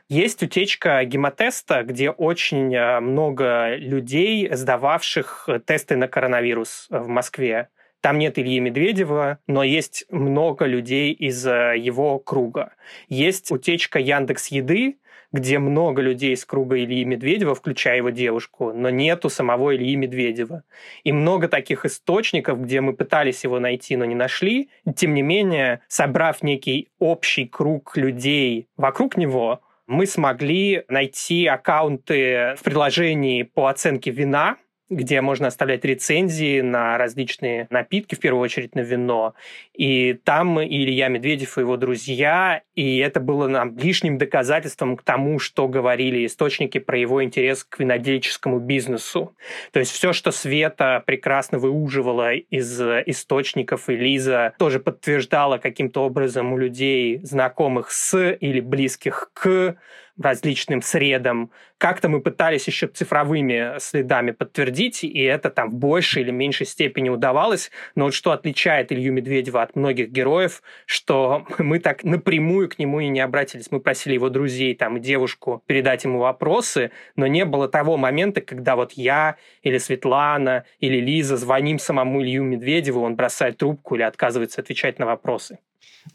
Есть 0.09 0.40
утечка 0.43 1.05
гемотеста, 1.05 1.83
где 1.83 2.11
очень 2.11 2.75
э, 2.75 3.00
много 3.00 3.76
людей, 3.76 4.49
сдававших 4.52 5.49
тесты 5.67 5.97
на 5.97 6.09
коронавирус 6.09 6.87
в 6.90 7.07
Москве. 7.09 7.69
Там 8.00 8.19
нет 8.19 8.38
Ильи 8.38 8.61
Медведева, 8.61 9.38
но 9.47 9.62
есть 9.62 10.04
много 10.11 10.64
людей 10.64 11.12
из 11.12 11.47
э, 11.47 11.75
его 11.76 12.19
круга. 12.19 12.73
Есть 13.09 13.50
утечка 13.50 13.99
Яндекс 13.99 14.49
Еды, 14.49 14.97
где 15.33 15.59
много 15.59 16.02
людей 16.02 16.33
из 16.33 16.45
круга 16.45 16.78
Ильи 16.78 17.04
Медведева, 17.04 17.54
включая 17.54 17.99
его 17.99 18.11
девушку, 18.11 18.73
но 18.73 18.90
нету 18.90 19.28
самого 19.28 19.76
Ильи 19.76 19.97
Медведева. 19.97 20.64
И 21.04 21.12
много 21.12 21.49
таких 21.49 21.85
источников, 21.85 22.62
где 22.62 22.80
мы 22.80 22.95
пытались 22.95 23.45
его 23.45 23.61
найти, 23.61 23.97
но 23.97 24.04
не 24.07 24.14
нашли. 24.14 24.71
Тем 24.97 25.14
не 25.14 25.23
менее, 25.23 25.80
собрав 25.88 26.42
некий 26.42 26.88
общий 26.99 27.47
круг 27.47 27.97
людей 27.97 28.69
вокруг 28.76 29.16
него, 29.16 29.61
мы 29.87 30.07
смогли 30.07 30.85
найти 30.88 31.47
аккаунты 31.47 32.54
в 32.57 32.62
приложении 32.62 33.42
по 33.42 33.69
оценке 33.69 34.11
вина, 34.11 34.57
где 34.90 35.20
можно 35.20 35.47
оставлять 35.47 35.85
рецензии 35.85 36.61
на 36.61 36.99
различные 36.99 37.68
напитки, 37.70 38.16
в 38.16 38.20
первую 38.20 38.42
очередь 38.42 38.75
на 38.75 38.80
вино. 38.80 39.35
И 39.75 40.14
там 40.25 40.61
Илья 40.61 41.09
Медведев 41.09 41.56
и 41.56 41.61
его 41.61 41.76
друзья, 41.76 42.62
и 42.75 42.99
это 42.99 43.20
было 43.20 43.47
нам 43.47 43.76
лишним 43.78 44.18
доказательством 44.18 44.97
к 44.97 45.02
тому, 45.02 45.38
что 45.38 45.68
говорили 45.68 46.26
источники 46.26 46.78
про 46.78 46.99
его 46.99 47.23
интерес 47.23 47.64
к 47.64 47.78
винодельческому 47.78 48.59
бизнесу. 48.59 49.35
То 49.73 49.78
есть 49.78 49.92
все, 49.92 50.12
что 50.12 50.32
Света 50.32 51.02
прекрасно 51.06 51.59
выуживала 51.59 52.35
из 52.35 52.80
источников, 52.80 53.88
и 53.88 53.97
Лиза 53.97 54.54
тоже 54.59 54.80
подтверждала 54.80 55.59
каким-то 55.59 56.04
образом 56.04 56.52
у 56.52 56.59
людей, 56.59 57.20
знакомых 57.23 57.92
с 57.92 58.32
или 58.32 58.61
близких 58.61 59.30
к 59.32 59.76
различным 60.20 60.82
средам. 60.82 61.50
Как-то 61.78 62.08
мы 62.08 62.20
пытались 62.20 62.66
еще 62.66 62.86
цифровыми 62.86 63.78
следами 63.78 64.32
подтвердить, 64.32 65.02
и 65.02 65.22
это 65.22 65.50
там 65.50 65.70
в 65.70 65.74
большей 65.74 66.22
или 66.22 66.30
меньшей 66.30 66.66
степени 66.66 67.08
удавалось. 67.08 67.70
Но 67.94 68.04
вот 68.04 68.14
что 68.14 68.32
отличает 68.32 68.92
Илью 68.92 69.12
Медведева 69.12 69.62
от 69.62 69.76
многих 69.76 70.10
героев, 70.10 70.62
что 70.84 71.46
мы 71.58 71.78
так 71.78 72.04
напрямую 72.04 72.68
к 72.68 72.78
нему 72.78 73.00
и 73.00 73.08
не 73.08 73.20
обратились. 73.20 73.70
Мы 73.70 73.80
просили 73.80 74.14
его 74.14 74.28
друзей 74.28 74.74
там 74.74 74.98
и 74.98 75.00
девушку 75.00 75.62
передать 75.66 76.04
ему 76.04 76.18
вопросы, 76.18 76.90
но 77.16 77.26
не 77.26 77.44
было 77.44 77.68
того 77.68 77.96
момента, 77.96 78.40
когда 78.40 78.76
вот 78.76 78.92
я 78.92 79.36
или 79.62 79.78
Светлана 79.78 80.64
или 80.80 81.00
Лиза 81.00 81.36
звоним 81.36 81.78
самому 81.78 82.22
Илью 82.22 82.44
Медведеву, 82.44 83.00
он 83.00 83.16
бросает 83.16 83.56
трубку 83.56 83.94
или 83.94 84.02
отказывается 84.02 84.60
отвечать 84.60 84.98
на 84.98 85.06
вопросы. 85.06 85.58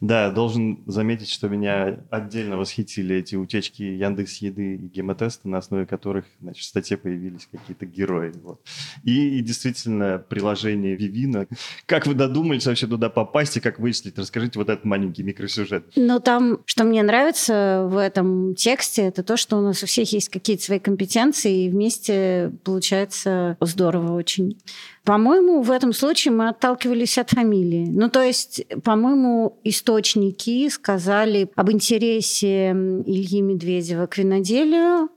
Да, 0.01 0.31
должен 0.31 0.83
заметить, 0.87 1.29
что 1.29 1.47
меня 1.47 1.99
отдельно 2.09 2.57
восхитили 2.57 3.15
эти 3.15 3.35
утечки 3.35 3.83
Яндекс 3.83 4.37
Еды 4.37 4.75
и 4.75 4.87
гемотеста, 4.87 5.47
на 5.47 5.59
основе 5.59 5.85
которых 5.85 6.25
значит, 6.41 6.63
в 6.63 6.67
статье 6.67 6.97
появились 6.97 7.47
какие-то 7.51 7.85
герои. 7.85 8.33
Вот. 8.43 8.61
И, 9.03 9.37
и 9.37 9.41
действительно, 9.41 10.17
приложение 10.17 10.95
Вивина. 10.95 11.47
Как 11.85 12.07
вы 12.07 12.13
додумались 12.13 12.65
вообще 12.65 12.87
туда 12.87 13.09
попасть 13.09 13.57
и 13.57 13.59
как 13.59 13.79
вычислить? 13.79 14.17
Расскажите 14.17 14.59
вот 14.59 14.69
этот 14.69 14.85
маленький 14.85 15.23
микросюжет. 15.23 15.85
Ну, 15.95 16.19
там, 16.19 16.59
что 16.65 16.83
мне 16.83 17.03
нравится 17.03 17.87
в 17.89 17.97
этом 17.97 18.55
тексте, 18.55 19.03
это 19.03 19.23
то, 19.23 19.37
что 19.37 19.57
у 19.57 19.61
нас 19.61 19.83
у 19.83 19.85
всех 19.85 20.11
есть 20.11 20.29
какие-то 20.29 20.63
свои 20.63 20.79
компетенции, 20.79 21.65
и 21.65 21.69
вместе 21.69 22.51
получается 22.63 23.57
здорово 23.61 24.13
очень. 24.13 24.57
По-моему, 25.05 25.61
в 25.61 25.69
этом 25.69 25.93
случае 25.93 26.33
мы 26.33 26.49
отталкивались 26.49 27.19
от 27.19 27.29
фамилии. 27.29 27.87
Ну, 27.91 28.09
то 28.09 28.23
есть, 28.23 28.65
по-моему, 28.83 29.59
источники 29.63 30.67
сказали 30.69 31.49
об 31.55 31.71
интересе 31.71 32.71
Ильи 32.71 33.41
Медведева 33.41 34.07
к 34.07 34.17
виноделию. 34.17 35.09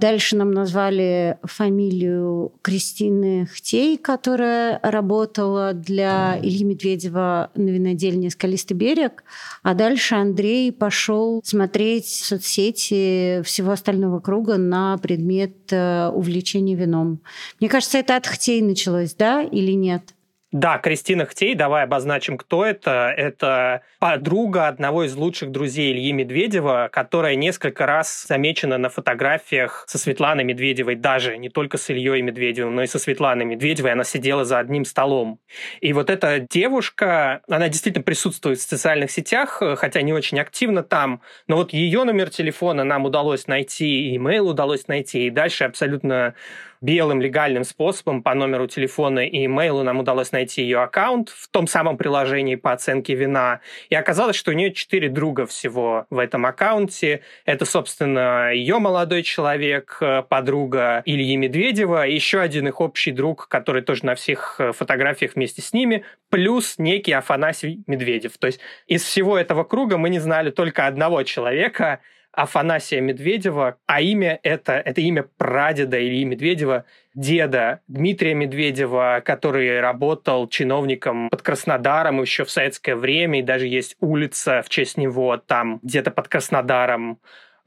Дальше 0.00 0.36
нам 0.36 0.50
назвали 0.50 1.38
фамилию 1.44 2.52
Кристины 2.62 3.46
Хтей, 3.46 3.96
которая 3.96 4.80
работала 4.82 5.72
для 5.72 6.36
Ильи 6.42 6.64
Медведева 6.64 7.52
на 7.54 7.68
винодельне 7.68 8.30
«Скалистый 8.30 8.76
берег». 8.76 9.22
А 9.62 9.74
дальше 9.74 10.16
Андрей 10.16 10.72
пошел 10.72 11.40
смотреть 11.44 12.08
соцсети 12.08 13.42
всего 13.44 13.70
остального 13.70 14.18
круга 14.18 14.56
на 14.56 14.98
предмет 14.98 15.57
э, 15.72 16.08
увлечения 16.08 16.74
вином. 16.74 17.20
Мне 17.60 17.68
кажется, 17.68 17.98
это 17.98 18.16
от 18.16 18.26
Хтей 18.26 18.62
началось, 18.62 19.14
да 19.14 19.42
или 19.42 19.72
нет? 19.72 20.14
Да, 20.50 20.78
Кристина 20.78 21.26
Хтей, 21.26 21.54
давай 21.54 21.84
обозначим, 21.84 22.38
кто 22.38 22.64
это. 22.64 23.12
Это 23.14 23.82
подруга 23.98 24.66
одного 24.66 25.04
из 25.04 25.14
лучших 25.14 25.50
друзей 25.50 25.92
Ильи 25.92 26.10
Медведева, 26.12 26.88
которая 26.90 27.34
несколько 27.34 27.84
раз 27.84 28.24
замечена 28.26 28.78
на 28.78 28.88
фотографиях 28.88 29.84
со 29.86 29.98
Светланой 29.98 30.44
Медведевой, 30.44 30.94
даже 30.94 31.36
не 31.36 31.50
только 31.50 31.76
с 31.76 31.90
Ильей 31.90 32.22
Медведевым, 32.22 32.76
но 32.76 32.82
и 32.82 32.86
со 32.86 32.98
Светланой 32.98 33.44
Медведевой. 33.44 33.92
Она 33.92 34.04
сидела 34.04 34.46
за 34.46 34.58
одним 34.58 34.86
столом. 34.86 35.38
И 35.82 35.92
вот 35.92 36.08
эта 36.08 36.40
девушка, 36.40 37.42
она 37.46 37.68
действительно 37.68 38.02
присутствует 38.02 38.58
в 38.58 38.62
социальных 38.62 39.10
сетях, 39.10 39.62
хотя 39.76 40.00
не 40.00 40.14
очень 40.14 40.40
активно 40.40 40.82
там, 40.82 41.20
но 41.46 41.56
вот 41.56 41.74
ее 41.74 42.04
номер 42.04 42.30
телефона 42.30 42.84
нам 42.84 43.04
удалось 43.04 43.48
найти, 43.48 44.12
и 44.12 44.16
имейл 44.16 44.48
удалось 44.48 44.88
найти, 44.88 45.26
и 45.26 45.30
дальше 45.30 45.64
абсолютно 45.64 46.34
белым 46.80 47.20
легальным 47.20 47.64
способом 47.64 48.22
по 48.22 48.34
номеру 48.34 48.66
телефона 48.66 49.20
и 49.26 49.46
имейлу 49.46 49.82
нам 49.82 49.98
удалось 50.00 50.32
найти 50.32 50.62
ее 50.62 50.80
аккаунт 50.80 51.30
в 51.30 51.48
том 51.50 51.66
самом 51.66 51.96
приложении 51.96 52.54
по 52.54 52.72
оценке 52.72 53.14
вина. 53.14 53.60
И 53.88 53.94
оказалось, 53.94 54.36
что 54.36 54.50
у 54.50 54.54
нее 54.54 54.72
четыре 54.72 55.08
друга 55.08 55.46
всего 55.46 56.06
в 56.10 56.18
этом 56.18 56.46
аккаунте. 56.46 57.22
Это, 57.44 57.64
собственно, 57.64 58.52
ее 58.52 58.78
молодой 58.78 59.22
человек, 59.22 59.98
э, 60.00 60.22
подруга 60.22 61.02
Ильи 61.04 61.36
Медведева, 61.36 62.06
и 62.06 62.14
еще 62.14 62.40
один 62.40 62.68
их 62.68 62.80
общий 62.80 63.10
друг, 63.10 63.48
который 63.48 63.82
тоже 63.82 64.04
на 64.06 64.14
всех 64.14 64.56
э, 64.58 64.72
фотографиях 64.72 65.34
вместе 65.34 65.62
с 65.62 65.72
ними, 65.72 66.04
плюс 66.30 66.78
некий 66.78 67.12
Афанасий 67.12 67.82
Медведев. 67.86 68.38
То 68.38 68.46
есть 68.46 68.60
из 68.86 69.02
всего 69.02 69.38
этого 69.38 69.64
круга 69.64 69.96
мы 69.98 70.10
не 70.10 70.18
знали 70.18 70.50
только 70.50 70.86
одного 70.86 71.22
человека, 71.22 72.00
Афанасия 72.32 73.00
Медведева, 73.00 73.78
а 73.86 74.00
имя 74.00 74.38
это, 74.42 74.74
это 74.74 75.00
имя 75.00 75.24
прадеда 75.36 75.98
Ильи 75.98 76.24
Медведева, 76.24 76.84
деда 77.14 77.80
Дмитрия 77.88 78.34
Медведева, 78.34 79.22
который 79.24 79.80
работал 79.80 80.48
чиновником 80.48 81.30
под 81.30 81.42
Краснодаром 81.42 82.20
еще 82.20 82.44
в 82.44 82.50
советское 82.50 82.94
время, 82.94 83.40
и 83.40 83.42
даже 83.42 83.66
есть 83.66 83.96
улица 84.00 84.62
в 84.62 84.68
честь 84.68 84.96
него 84.96 85.36
там 85.36 85.80
где-то 85.82 86.10
под 86.10 86.28
Краснодаром. 86.28 87.18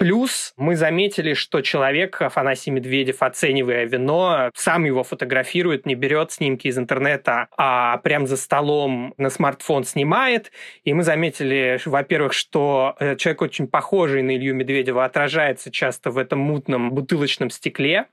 Плюс 0.01 0.55
мы 0.57 0.75
заметили, 0.77 1.35
что 1.35 1.61
человек, 1.61 2.23
Афанасий 2.23 2.71
Медведев, 2.71 3.21
оценивая 3.21 3.85
вино, 3.85 4.49
сам 4.55 4.85
его 4.85 5.03
фотографирует, 5.03 5.85
не 5.85 5.93
берет 5.93 6.31
снимки 6.31 6.65
из 6.65 6.79
интернета, 6.79 7.49
а 7.55 7.97
прям 7.97 8.25
за 8.25 8.35
столом 8.35 9.13
на 9.17 9.29
смартфон 9.29 9.83
снимает. 9.83 10.51
И 10.85 10.95
мы 10.95 11.03
заметили, 11.03 11.79
во-первых, 11.85 12.33
что 12.33 12.95
э, 12.99 13.15
человек 13.15 13.43
очень 13.43 13.67
похожий 13.67 14.23
на 14.23 14.35
Илью 14.37 14.55
Медведева 14.55 15.05
отражается 15.05 15.69
часто 15.69 16.09
в 16.09 16.17
этом 16.17 16.39
мутном 16.39 16.93
бутылочном 16.93 17.51
стекле. 17.51 18.07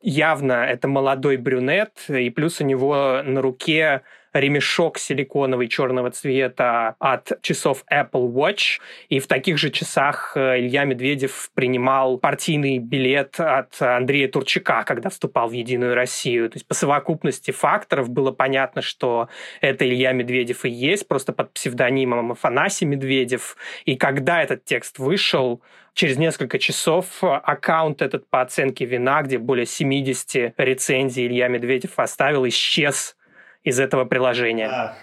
Явно 0.00 0.64
это 0.64 0.88
молодой 0.88 1.36
брюнет, 1.36 1.92
и 2.08 2.30
плюс 2.30 2.62
у 2.62 2.64
него 2.64 3.20
на 3.22 3.42
руке 3.42 4.00
ремешок 4.34 4.98
силиконовый 4.98 5.68
черного 5.68 6.10
цвета 6.10 6.96
от 6.98 7.40
часов 7.40 7.84
Apple 7.90 8.32
Watch. 8.32 8.80
И 9.08 9.20
в 9.20 9.26
таких 9.26 9.58
же 9.58 9.70
часах 9.70 10.32
э, 10.34 10.58
Илья 10.58 10.84
Медведев 10.84 11.50
принимал 11.54 12.18
партийный 12.18 12.78
билет 12.78 13.38
от 13.38 13.80
Андрея 13.80 14.28
Турчака, 14.28 14.82
когда 14.84 15.08
вступал 15.08 15.48
в 15.48 15.52
Единую 15.52 15.94
Россию. 15.94 16.50
То 16.50 16.56
есть 16.56 16.66
по 16.66 16.74
совокупности 16.74 17.52
факторов 17.52 18.10
было 18.10 18.32
понятно, 18.32 18.82
что 18.82 19.28
это 19.60 19.88
Илья 19.88 20.12
Медведев 20.12 20.64
и 20.64 20.70
есть, 20.70 21.06
просто 21.06 21.32
под 21.32 21.52
псевдонимом 21.52 22.32
Афанасий 22.32 22.86
Медведев. 22.86 23.56
И 23.84 23.96
когда 23.96 24.42
этот 24.42 24.64
текст 24.64 24.98
вышел, 24.98 25.62
через 25.94 26.18
несколько 26.18 26.58
часов 26.58 27.22
аккаунт 27.22 28.02
этот 28.02 28.28
по 28.28 28.40
оценке 28.40 28.84
вина, 28.84 29.22
где 29.22 29.38
более 29.38 29.64
70 29.64 30.54
рецензий 30.56 31.26
Илья 31.26 31.48
Медведев 31.48 31.98
оставил, 31.98 32.46
исчез 32.48 33.16
из 33.64 33.80
этого 33.80 34.04
приложения. 34.04 34.94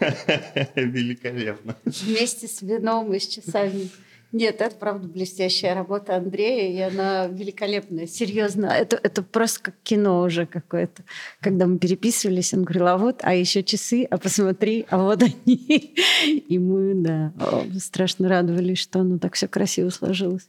Великолепно. 0.74 1.76
Вместе 1.84 2.48
с 2.48 2.62
вином 2.62 3.12
и 3.12 3.18
с 3.18 3.28
часами. 3.28 3.90
Нет, 4.32 4.60
это 4.60 4.74
правда 4.74 5.06
блестящая 5.06 5.74
работа 5.74 6.16
Андрея, 6.16 6.70
и 6.70 6.92
она 6.92 7.26
великолепная. 7.26 8.06
Серьезно, 8.06 8.66
это, 8.66 8.98
это 9.02 9.22
просто 9.22 9.60
как 9.62 9.74
кино 9.82 10.22
уже 10.22 10.46
какое-то. 10.46 11.04
Когда 11.40 11.66
мы 11.66 11.78
переписывались, 11.78 12.52
он 12.52 12.64
говорил, 12.64 12.88
а 12.88 12.98
вот, 12.98 13.20
а 13.22 13.34
еще 13.34 13.62
часы, 13.62 14.04
а 14.10 14.18
посмотри, 14.18 14.84
а 14.90 14.98
вот 14.98 15.22
они. 15.22 15.94
И 16.48 16.58
мы, 16.58 16.94
да, 16.94 17.32
страшно 17.78 18.28
радовались, 18.28 18.78
что 18.78 19.00
оно 19.00 19.18
так 19.18 19.34
все 19.34 19.46
красиво 19.46 19.90
сложилось. 19.90 20.48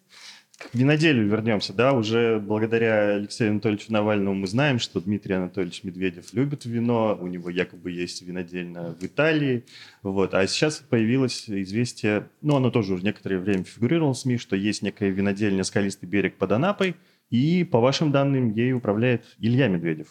К 0.57 0.73
виноделию 0.73 1.27
вернемся, 1.27 1.71
да, 1.71 1.93
уже 1.93 2.39
благодаря 2.39 3.15
Алексею 3.15 3.51
Анатольевичу 3.51 3.93
Навальному 3.93 4.33
мы 4.33 4.47
знаем, 4.47 4.79
что 4.79 4.99
Дмитрий 4.99 5.35
Анатольевич 5.35 5.83
Медведев 5.83 6.33
любит 6.33 6.65
вино, 6.65 7.15
у 7.21 7.27
него 7.27 7.51
якобы 7.51 7.91
есть 7.91 8.23
винодельня 8.23 8.95
в 8.99 9.05
Италии, 9.05 9.65
вот, 10.01 10.33
а 10.33 10.47
сейчас 10.47 10.77
появилось 10.77 11.47
известие, 11.47 12.27
ну, 12.41 12.55
оно 12.55 12.71
тоже 12.71 12.95
уже 12.95 13.03
некоторое 13.03 13.37
время 13.37 13.65
фигурировало 13.65 14.13
в 14.13 14.17
СМИ, 14.17 14.39
что 14.39 14.55
есть 14.55 14.81
некая 14.81 15.11
винодельня 15.11 15.63
«Скалистый 15.63 16.09
берег» 16.09 16.37
под 16.37 16.51
Анапой, 16.51 16.95
и, 17.29 17.63
по 17.63 17.79
вашим 17.79 18.11
данным, 18.11 18.53
ей 18.53 18.73
управляет 18.73 19.25
Илья 19.39 19.67
Медведев. 19.67 20.07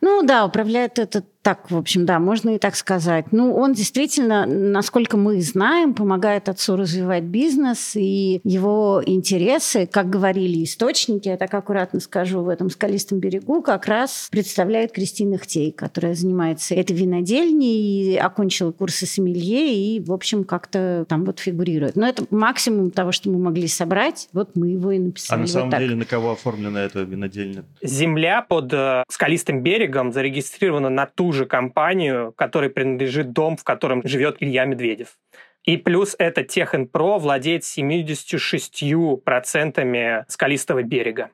Ну 0.00 0.22
да, 0.22 0.46
управляет 0.46 0.98
этот 0.98 1.26
так, 1.42 1.70
в 1.70 1.76
общем, 1.76 2.06
да, 2.06 2.20
можно 2.20 2.50
и 2.50 2.58
так 2.58 2.76
сказать. 2.76 3.32
Ну, 3.32 3.54
он 3.54 3.72
действительно, 3.72 4.46
насколько 4.46 5.16
мы 5.16 5.40
знаем, 5.42 5.92
помогает 5.92 6.48
отцу 6.48 6.76
развивать 6.76 7.24
бизнес 7.24 7.96
и 7.96 8.40
его 8.44 9.02
интересы, 9.04 9.86
как 9.90 10.08
говорили 10.08 10.62
источники, 10.62 11.28
я 11.28 11.36
так 11.36 11.52
аккуратно 11.52 11.98
скажу, 11.98 12.42
в 12.42 12.48
этом 12.48 12.70
скалистом 12.70 13.18
берегу 13.18 13.60
как 13.60 13.86
раз 13.86 14.28
представляет 14.30 14.92
Кристина 14.92 15.36
Хтей, 15.36 15.72
которая 15.72 16.14
занимается 16.14 16.76
этой 16.76 16.96
винодельней 16.96 18.12
и 18.12 18.16
окончила 18.16 18.70
курсы 18.70 19.06
сомелье 19.06 19.74
и, 19.74 20.00
в 20.00 20.12
общем, 20.12 20.44
как-то 20.44 21.04
там 21.08 21.24
вот 21.24 21.40
фигурирует. 21.40 21.96
Но 21.96 22.06
это 22.06 22.24
максимум 22.30 22.92
того, 22.92 23.10
что 23.10 23.30
мы 23.30 23.38
могли 23.38 23.66
собрать, 23.66 24.28
вот 24.32 24.54
мы 24.54 24.68
его 24.68 24.92
и 24.92 24.98
написали. 25.00 25.40
А 25.40 25.40
на 25.40 25.48
самом 25.48 25.70
вот 25.70 25.78
деле 25.80 25.96
на 25.96 26.04
кого 26.04 26.32
оформлена 26.32 26.84
эта 26.84 27.00
винодельня? 27.00 27.64
Земля 27.82 28.42
под 28.42 28.72
э, 28.72 29.02
скалистым 29.08 29.62
берегом 29.62 30.12
зарегистрирована 30.12 30.88
на 30.88 31.06
ту 31.06 31.31
же 31.32 31.46
компанию, 31.46 32.32
которой 32.32 32.70
принадлежит 32.70 33.32
дом, 33.32 33.56
в 33.56 33.64
котором 33.64 34.02
живет 34.04 34.36
Илья 34.40 34.64
Медведев. 34.64 35.16
И 35.64 35.76
плюс 35.76 36.16
это 36.18 36.42
Техинпро 36.42 37.18
владеет 37.18 37.62
76% 37.62 40.24
скалистого 40.28 40.82
берега. 40.82 41.30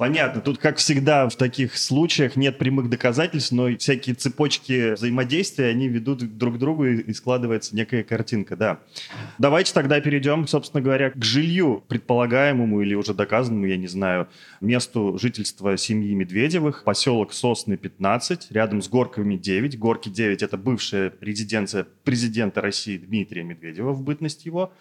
Понятно. 0.00 0.40
Тут, 0.40 0.56
как 0.56 0.78
всегда, 0.78 1.28
в 1.28 1.36
таких 1.36 1.76
случаях 1.76 2.34
нет 2.34 2.56
прямых 2.56 2.88
доказательств, 2.88 3.52
но 3.52 3.76
всякие 3.76 4.14
цепочки 4.14 4.94
взаимодействия, 4.94 5.66
они 5.66 5.88
ведут 5.88 6.38
друг 6.38 6.54
к 6.54 6.58
другу 6.58 6.86
и 6.86 7.12
складывается 7.12 7.76
некая 7.76 8.02
картинка, 8.02 8.56
да. 8.56 8.80
Давайте 9.36 9.74
тогда 9.74 10.00
перейдем, 10.00 10.46
собственно 10.46 10.80
говоря, 10.82 11.10
к 11.10 11.22
жилью 11.22 11.84
предполагаемому 11.86 12.80
или 12.80 12.94
уже 12.94 13.12
доказанному, 13.12 13.66
я 13.66 13.76
не 13.76 13.88
знаю, 13.88 14.26
месту 14.62 15.18
жительства 15.20 15.76
семьи 15.76 16.14
Медведевых. 16.14 16.84
Поселок 16.84 17.34
Сосны, 17.34 17.76
15, 17.76 18.52
рядом 18.52 18.80
с 18.80 18.88
Горками 18.88 19.36
9. 19.36 19.78
Горки 19.78 20.08
9— 20.08 20.42
это 20.44 20.56
бывшая 20.56 21.12
резиденция 21.20 21.86
президента 22.04 22.62
России 22.62 22.96
Дмитрия 22.96 23.42
Медведева 23.42 23.92
в 23.92 24.02
бытность 24.02 24.46
его 24.46 24.72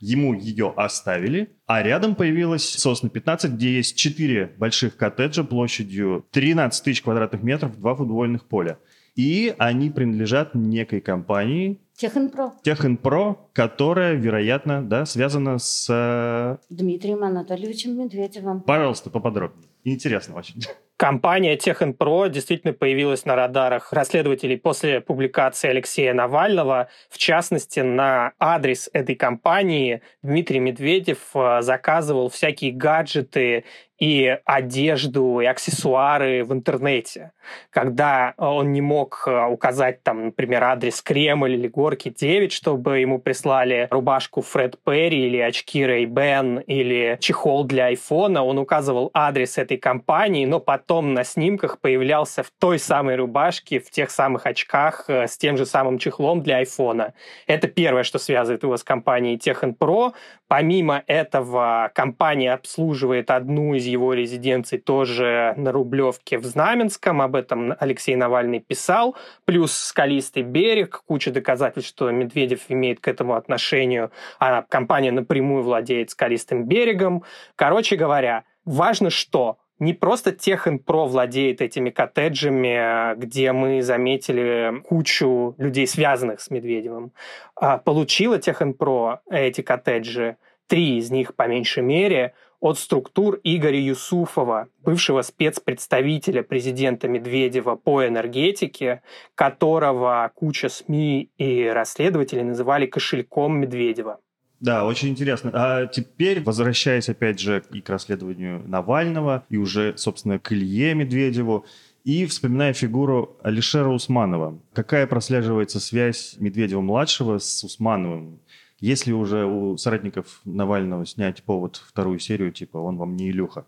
ему 0.00 0.34
ее 0.34 0.72
оставили, 0.76 1.56
а 1.66 1.82
рядом 1.82 2.14
появилась 2.14 2.68
сосна 2.68 3.08
15, 3.08 3.52
где 3.52 3.76
есть 3.76 3.96
4 3.96 4.54
больших 4.58 4.96
коттеджа 4.96 5.44
площадью 5.44 6.26
13 6.30 6.84
тысяч 6.84 7.02
квадратных 7.02 7.42
метров, 7.42 7.78
два 7.78 7.94
футбольных 7.94 8.46
поля. 8.46 8.78
И 9.14 9.54
они 9.58 9.90
принадлежат 9.90 10.54
некой 10.54 11.00
компании, 11.00 11.80
Техинпро. 11.96 12.52
Техинпро, 12.62 13.38
которая, 13.54 14.14
вероятно, 14.14 14.86
да, 14.86 15.06
связана 15.06 15.58
с... 15.58 15.88
Э, 15.88 16.58
Дмитрием 16.68 17.24
Анатольевичем 17.24 17.98
Медведевым. 17.98 18.60
Пожалуйста, 18.60 19.08
поподробнее. 19.08 19.70
Интересно 19.82 20.36
очень. 20.36 20.62
Компания 20.98 21.58
Техинпро 21.58 22.28
действительно 22.28 22.72
появилась 22.72 23.26
на 23.26 23.36
радарах 23.36 23.92
расследователей 23.92 24.56
после 24.56 25.02
публикации 25.02 25.68
Алексея 25.68 26.14
Навального. 26.14 26.88
В 27.10 27.18
частности, 27.18 27.80
на 27.80 28.32
адрес 28.38 28.88
этой 28.94 29.14
компании 29.14 30.00
Дмитрий 30.22 30.58
Медведев 30.58 31.18
э, 31.34 31.60
заказывал 31.60 32.30
всякие 32.30 32.72
гаджеты 32.72 33.64
и 33.98 34.38
одежду, 34.44 35.40
и 35.40 35.46
аксессуары 35.46 36.44
в 36.44 36.52
интернете. 36.52 37.32
Когда 37.70 38.34
он 38.36 38.72
не 38.72 38.80
мог 38.80 39.24
э, 39.26 39.46
указать, 39.46 40.02
там, 40.02 40.26
например, 40.26 40.64
адрес 40.64 41.00
Кремль 41.00 41.54
или 41.54 41.68
Горки 41.68 42.10
9, 42.10 42.52
чтобы 42.52 42.98
ему 42.98 43.18
прислали 43.18 43.88
рубашку 43.90 44.42
Фред 44.42 44.78
Перри 44.84 45.26
или 45.26 45.38
очки 45.38 45.82
Ray 45.82 46.04
Ban 46.04 46.62
или 46.64 47.16
чехол 47.20 47.64
для 47.64 47.86
айфона, 47.86 48.44
он 48.44 48.58
указывал 48.58 49.10
адрес 49.14 49.56
этой 49.56 49.78
компании, 49.78 50.44
но 50.44 50.60
потом 50.60 51.14
на 51.14 51.24
снимках 51.24 51.80
появлялся 51.80 52.42
в 52.42 52.50
той 52.58 52.78
самой 52.78 53.16
рубашке, 53.16 53.80
в 53.80 53.90
тех 53.90 54.10
самых 54.10 54.46
очках, 54.46 55.06
э, 55.08 55.26
с 55.26 55.38
тем 55.38 55.56
же 55.56 55.64
самым 55.64 55.98
чехлом 55.98 56.42
для 56.42 56.58
айфона. 56.58 57.14
Это 57.46 57.66
первое, 57.68 58.02
что 58.02 58.18
связывает 58.18 58.62
его 58.62 58.76
с 58.76 58.84
компанией 58.84 59.38
Технпро. 59.38 60.12
Помимо 60.48 61.02
этого, 61.06 61.90
компания 61.94 62.52
обслуживает 62.52 63.30
одну 63.30 63.74
из 63.74 63.85
его 63.86 64.14
резиденций 64.14 64.78
тоже 64.78 65.54
на 65.56 65.72
Рублевке 65.72 66.38
в 66.38 66.44
Знаменском. 66.44 67.22
Об 67.22 67.36
этом 67.36 67.74
Алексей 67.78 68.16
Навальный 68.16 68.60
писал. 68.60 69.16
Плюс 69.44 69.72
«Скалистый 69.72 70.42
берег», 70.42 71.02
куча 71.06 71.30
доказательств, 71.30 71.88
что 71.88 72.10
Медведев 72.10 72.62
имеет 72.68 73.00
к 73.00 73.08
этому 73.08 73.34
отношение, 73.34 74.10
а 74.38 74.62
компания 74.62 75.12
напрямую 75.12 75.62
владеет 75.62 76.10
«Скалистым 76.10 76.66
берегом». 76.66 77.24
Короче 77.56 77.96
говоря, 77.96 78.44
важно 78.64 79.10
что? 79.10 79.58
не 79.78 79.92
просто 79.92 80.32
Техинпро 80.32 81.06
владеет 81.06 81.60
этими 81.60 81.90
коттеджами, 81.90 83.14
где 83.16 83.52
мы 83.52 83.82
заметили 83.82 84.80
кучу 84.84 85.54
людей, 85.58 85.86
связанных 85.86 86.40
с 86.40 86.50
Медведевым. 86.50 87.12
А 87.56 87.78
получила 87.78 88.38
Техинпро 88.38 89.20
эти 89.30 89.60
коттеджи, 89.60 90.36
три 90.66 90.98
из 90.98 91.10
них 91.10 91.34
по 91.34 91.46
меньшей 91.46 91.82
мере, 91.82 92.34
от 92.66 92.78
структур 92.78 93.38
Игоря 93.44 93.80
Юсуфова, 93.80 94.68
бывшего 94.84 95.22
спецпредставителя 95.22 96.42
президента 96.42 97.08
Медведева 97.08 97.76
по 97.76 98.06
энергетике, 98.06 99.02
которого 99.34 100.30
куча 100.34 100.68
СМИ 100.68 101.30
и 101.38 101.66
расследователей 101.66 102.42
называли 102.42 102.86
кошельком 102.86 103.60
Медведева. 103.60 104.18
Да, 104.58 104.84
очень 104.84 105.10
интересно. 105.10 105.50
А 105.54 105.86
теперь, 105.86 106.42
возвращаясь 106.42 107.08
опять 107.08 107.38
же 107.38 107.62
и 107.72 107.80
к 107.80 107.88
расследованию 107.90 108.62
Навального, 108.66 109.44
и 109.48 109.58
уже, 109.58 109.96
собственно, 109.96 110.38
к 110.38 110.52
Илье 110.52 110.94
Медведеву, 110.94 111.66
и 112.04 112.24
вспоминая 112.26 112.72
фигуру 112.72 113.36
Алишера 113.42 113.88
Усманова. 113.88 114.58
Какая 114.72 115.06
прослеживается 115.06 115.80
связь 115.80 116.36
Медведева-младшего 116.38 117.38
с 117.38 117.64
Усмановым? 117.64 118.38
Если 118.80 119.12
уже 119.12 119.46
у 119.46 119.78
соратников 119.78 120.40
Навального 120.44 121.06
снять 121.06 121.42
повод 121.42 121.82
вторую 121.88 122.18
серию, 122.18 122.52
типа 122.52 122.76
он 122.76 122.98
вам 122.98 123.16
не 123.16 123.30
Илюха? 123.30 123.64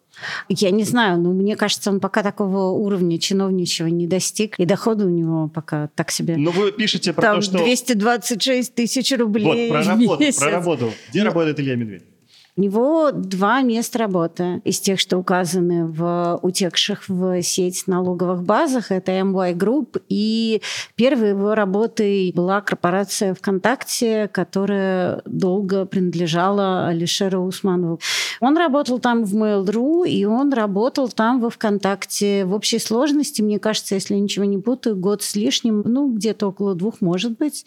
Я 0.51 0.71
не 0.71 0.85
знаю, 0.85 1.19
но 1.19 1.33
мне 1.33 1.57
кажется, 1.57 1.91
он 1.91 1.99
пока 1.99 2.23
такого 2.23 2.73
уровня 2.73 3.19
чиновничего 3.19 3.89
не 3.89 4.07
достиг, 4.07 4.59
и 4.59 4.67
доходы 4.67 5.07
у 5.07 5.09
него 5.09 5.49
пока 5.49 5.89
так 5.95 6.11
себе. 6.11 6.37
Но 6.37 6.51
вы 6.51 6.73
пишете 6.73 7.15
про 7.15 7.23
Там 7.23 7.37
то, 7.37 7.43
что... 7.43 7.59
226 7.59 8.75
тысяч 8.75 9.17
рублей 9.17 9.71
Вот, 9.71 9.77
про 9.77 9.83
в 9.83 9.89
работу, 9.89 10.21
месяц. 10.23 10.41
про 10.41 10.51
работу. 10.51 10.93
Где 11.09 11.21
Ну, 11.21 11.27
работает 11.27 11.59
Илья 11.59 11.77
Медведев? 11.77 12.07
У 12.59 12.61
него 12.61 13.13
два 13.13 13.63
места 13.63 14.01
работы 14.01 14.61
из 14.65 14.81
тех, 14.81 14.99
что 14.99 15.17
указаны 15.17 15.87
в 15.87 16.41
утекших 16.43 17.09
в 17.09 17.41
сеть 17.41 17.85
налоговых 17.87 18.43
базах. 18.43 18.91
Это 18.91 19.13
MY 19.13 19.55
Group. 19.55 20.03
И 20.09 20.61
первой 20.97 21.29
его 21.29 21.55
работой 21.55 22.33
была 22.35 22.61
корпорация 22.61 23.35
ВКонтакте, 23.35 24.27
которая 24.33 25.23
долго 25.25 25.87
принадлежала 25.87 26.89
Алишеру 26.89 27.43
Усманову. 27.43 28.01
Он 28.41 28.57
работал 28.57 28.99
там 28.99 29.23
в 29.23 29.37
Mail.ru, 29.37 30.09
и 30.09 30.25
он 30.25 30.53
работал 30.53 31.09
там 31.09 31.41
во 31.41 31.51
ВКонтакте 31.51 32.45
в 32.45 32.55
общей 32.55 32.81
сложности, 32.81 33.41
мне 33.41 33.61
кажется, 33.61 33.95
если 33.95 34.15
я 34.15 34.21
ничего 34.21 34.45
не 34.45 34.59
путаю, 34.59 34.97
год 34.97 35.23
с 35.23 35.37
лишним, 35.37 35.83
ну, 35.85 36.13
где-то 36.13 36.49
около 36.49 36.75
двух, 36.75 37.01
может 37.01 37.39
быть. 37.39 37.65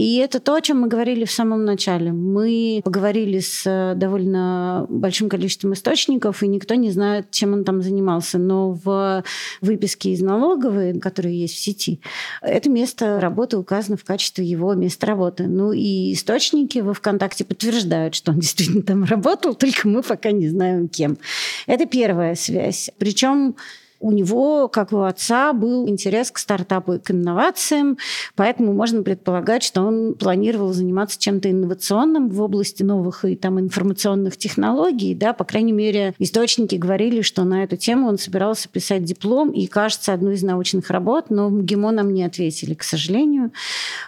И 0.00 0.16
это 0.16 0.40
то, 0.40 0.54
о 0.54 0.62
чем 0.62 0.80
мы 0.80 0.88
говорили 0.88 1.26
в 1.26 1.30
самом 1.30 1.66
начале. 1.66 2.10
Мы 2.10 2.80
поговорили 2.82 3.38
с 3.38 3.66
э, 3.66 3.94
довольно 3.94 4.86
большим 4.88 5.28
количеством 5.28 5.74
источников, 5.74 6.42
и 6.42 6.48
никто 6.48 6.74
не 6.74 6.90
знает, 6.90 7.30
чем 7.30 7.52
он 7.52 7.64
там 7.64 7.82
занимался. 7.82 8.38
Но 8.38 8.72
в 8.72 9.22
выписке 9.60 10.12
из 10.12 10.22
налоговой, 10.22 10.98
которая 10.98 11.34
есть 11.34 11.54
в 11.54 11.58
сети, 11.58 12.00
это 12.40 12.70
место 12.70 13.20
работы 13.20 13.58
указано 13.58 13.98
в 13.98 14.04
качестве 14.04 14.42
его 14.46 14.72
места 14.72 15.06
работы. 15.06 15.48
Ну 15.48 15.72
и 15.72 16.14
источники 16.14 16.78
во 16.78 16.94
ВКонтакте 16.94 17.44
подтверждают, 17.44 18.14
что 18.14 18.32
он 18.32 18.38
действительно 18.40 18.80
там 18.80 19.04
работал, 19.04 19.54
только 19.54 19.86
мы 19.86 20.00
пока 20.00 20.30
не 20.30 20.48
знаем 20.48 20.88
кем. 20.88 21.18
Это 21.66 21.84
первая 21.84 22.36
связь. 22.36 22.90
Причем 22.96 23.54
У 24.00 24.12
него, 24.12 24.68
как 24.68 24.92
у 24.92 25.02
отца, 25.02 25.52
был 25.52 25.86
интерес 25.86 26.30
к 26.30 26.38
стартапу 26.38 26.94
и 26.94 26.98
к 26.98 27.10
инновациям, 27.10 27.98
поэтому 28.34 28.72
можно 28.72 29.02
предполагать, 29.02 29.62
что 29.62 29.82
он 29.82 30.14
планировал 30.14 30.72
заниматься 30.72 31.20
чем-то 31.20 31.50
инновационным 31.50 32.30
в 32.30 32.40
области 32.40 32.82
новых 32.82 33.26
и 33.26 33.36
там 33.36 33.60
информационных 33.60 34.38
технологий, 34.38 35.14
да, 35.14 35.34
по 35.34 35.44
крайней 35.44 35.72
мере, 35.72 36.14
источники 36.18 36.76
говорили, 36.76 37.20
что 37.20 37.44
на 37.44 37.62
эту 37.62 37.76
тему 37.76 38.08
он 38.08 38.16
собирался 38.16 38.70
писать 38.70 39.04
диплом 39.04 39.50
и, 39.50 39.66
кажется, 39.66 40.14
одну 40.14 40.30
из 40.30 40.42
научных 40.42 40.88
работ, 40.88 41.26
но 41.28 41.48
в 41.48 41.52
МГИМО 41.52 41.90
нам 41.90 42.14
не 42.14 42.24
ответили, 42.24 42.72
к 42.72 42.82
сожалению. 42.82 43.52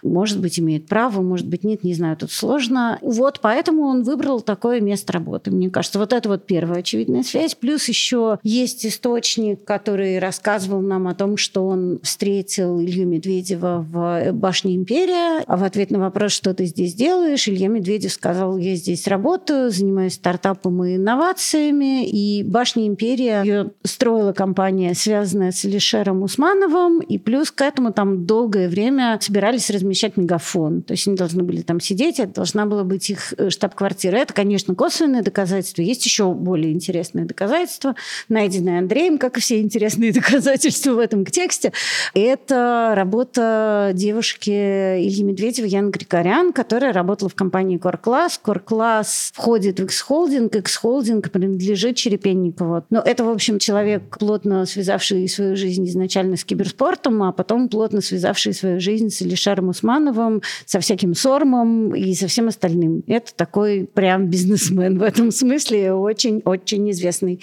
Может 0.02 0.40
быть, 0.40 0.58
имеет 0.58 0.86
право, 0.86 1.20
может 1.20 1.46
быть, 1.46 1.64
нет, 1.64 1.84
не 1.84 1.92
знаю, 1.92 2.16
тут 2.16 2.32
сложно. 2.32 2.98
Вот 3.02 3.40
поэтому 3.42 3.82
он 3.82 4.04
выбрал 4.04 4.40
такое 4.40 4.80
место 4.80 5.12
работы. 5.12 5.50
Мне 5.50 5.68
кажется, 5.68 5.98
вот 5.98 6.14
это 6.14 6.30
вот 6.30 6.46
первая 6.46 6.80
очевидная 6.80 7.22
связь. 7.24 7.54
Плюс 7.54 7.88
еще 7.88 8.38
есть 8.42 8.86
источник, 8.86 9.64
который 9.64 9.81
рассказывал 9.88 10.80
нам 10.80 11.08
о 11.08 11.14
том, 11.14 11.36
что 11.36 11.66
он 11.66 12.00
встретил 12.02 12.80
Илью 12.80 13.06
Медведева 13.06 13.86
в 13.88 14.32
башне 14.32 14.76
«Империя», 14.76 15.42
а 15.46 15.56
в 15.56 15.64
ответ 15.64 15.90
на 15.90 15.98
вопрос, 15.98 16.32
что 16.32 16.54
ты 16.54 16.66
здесь 16.66 16.94
делаешь, 16.94 17.48
Илья 17.48 17.68
Медведев 17.68 18.12
сказал, 18.12 18.56
я 18.56 18.74
здесь 18.76 19.06
работаю, 19.06 19.70
занимаюсь 19.70 20.14
стартапом 20.14 20.84
и 20.84 20.96
инновациями, 20.96 22.08
и 22.08 22.42
башня 22.42 22.86
«Империя» 22.86 23.42
ее 23.42 23.70
строила 23.84 24.32
компания, 24.32 24.94
связанная 24.94 25.52
с 25.52 25.64
Лишером 25.64 26.22
Усмановым, 26.22 27.00
и 27.00 27.18
плюс 27.18 27.50
к 27.50 27.62
этому 27.62 27.92
там 27.92 28.26
долгое 28.26 28.68
время 28.68 29.18
собирались 29.20 29.70
размещать 29.70 30.16
мегафон. 30.16 30.82
То 30.82 30.92
есть 30.92 31.06
они 31.06 31.16
должны 31.16 31.42
были 31.42 31.62
там 31.62 31.80
сидеть, 31.80 32.18
это 32.20 32.34
должна 32.34 32.66
была 32.66 32.84
быть 32.84 33.10
их 33.10 33.34
э, 33.36 33.50
штаб-квартира. 33.50 34.16
Это, 34.16 34.34
конечно, 34.34 34.74
косвенное 34.74 35.22
доказательство. 35.22 35.82
Есть 35.82 36.04
еще 36.04 36.32
более 36.32 36.72
интересные 36.72 37.24
доказательства, 37.24 37.94
найденные 38.28 38.78
Андреем, 38.78 39.18
как 39.18 39.38
и 39.38 39.40
все 39.40 39.60
интересные 39.72 40.12
доказательства 40.12 40.92
в 40.92 40.98
этом 40.98 41.24
тексте. 41.24 41.72
Это 42.12 42.92
работа 42.94 43.92
девушки 43.94 44.50
Ильи 44.50 45.22
Медведева, 45.22 45.66
Яны 45.66 45.90
Григорян, 45.90 46.52
которая 46.52 46.92
работала 46.92 47.30
в 47.30 47.34
компании 47.34 47.78
Core 47.78 47.98
Class. 48.00 48.32
Core 48.44 48.62
Class 48.62 49.30
входит 49.32 49.80
в 49.80 49.84
X-Holding. 49.84 50.54
X-Holding 50.58 51.28
принадлежит 51.28 51.96
Черепенникову. 51.96 52.84
Но 52.90 53.00
это, 53.00 53.24
в 53.24 53.30
общем, 53.30 53.58
человек, 53.58 54.18
плотно 54.18 54.66
связавший 54.66 55.26
свою 55.28 55.56
жизнь 55.56 55.86
изначально 55.88 56.36
с 56.36 56.44
киберспортом, 56.44 57.22
а 57.22 57.32
потом 57.32 57.68
плотно 57.68 58.02
связавший 58.02 58.52
свою 58.52 58.80
жизнь 58.80 59.08
с 59.08 59.22
Илишаром 59.22 59.70
Усмановым, 59.70 60.42
со 60.66 60.80
всяким 60.80 61.14
Сормом 61.14 61.94
и 61.94 62.14
со 62.14 62.26
всем 62.26 62.48
остальным. 62.48 63.02
Это 63.06 63.34
такой 63.34 63.88
прям 63.92 64.26
бизнесмен 64.26 64.98
в 64.98 65.02
этом 65.02 65.30
смысле, 65.30 65.94
очень-очень 65.94 66.90
известный. 66.90 67.40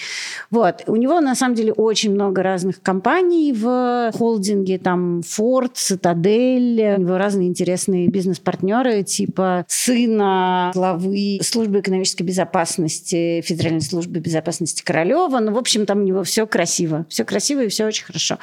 Вот. 0.52 0.84
У 0.88 0.96
него, 0.96 1.20
на 1.22 1.36
самом 1.36 1.56
деле, 1.56 1.74
очень 1.74 2.14
много 2.20 2.44
разных 2.44 2.82
компаний 2.82 3.54
в 3.54 4.12
холдинге, 4.14 4.78
там 4.78 5.22
Ford, 5.22 5.72
Цитадель, 5.74 6.96
у 6.98 7.02
него 7.02 7.18
разные 7.18 7.48
интересные 7.48 8.10
бизнес-партнеры, 8.10 9.04
типа 9.04 9.64
сына 9.70 10.72
главы 10.74 11.40
службы 11.42 11.80
экономической 11.80 12.24
безопасности, 12.24 13.42
Федеральной 13.42 13.80
службы 13.80 14.20
безопасности 14.20 14.84
Королева. 14.84 15.40
Ну, 15.40 15.54
в 15.54 15.58
общем, 15.58 15.86
там 15.86 16.00
у 16.00 16.04
него 16.04 16.24
все 16.24 16.46
красиво. 16.46 17.06
Все 17.08 17.24
красиво 17.24 17.62
и 17.62 17.70
все 17.70 17.86
очень 17.86 18.04
хорошо. 18.04 18.38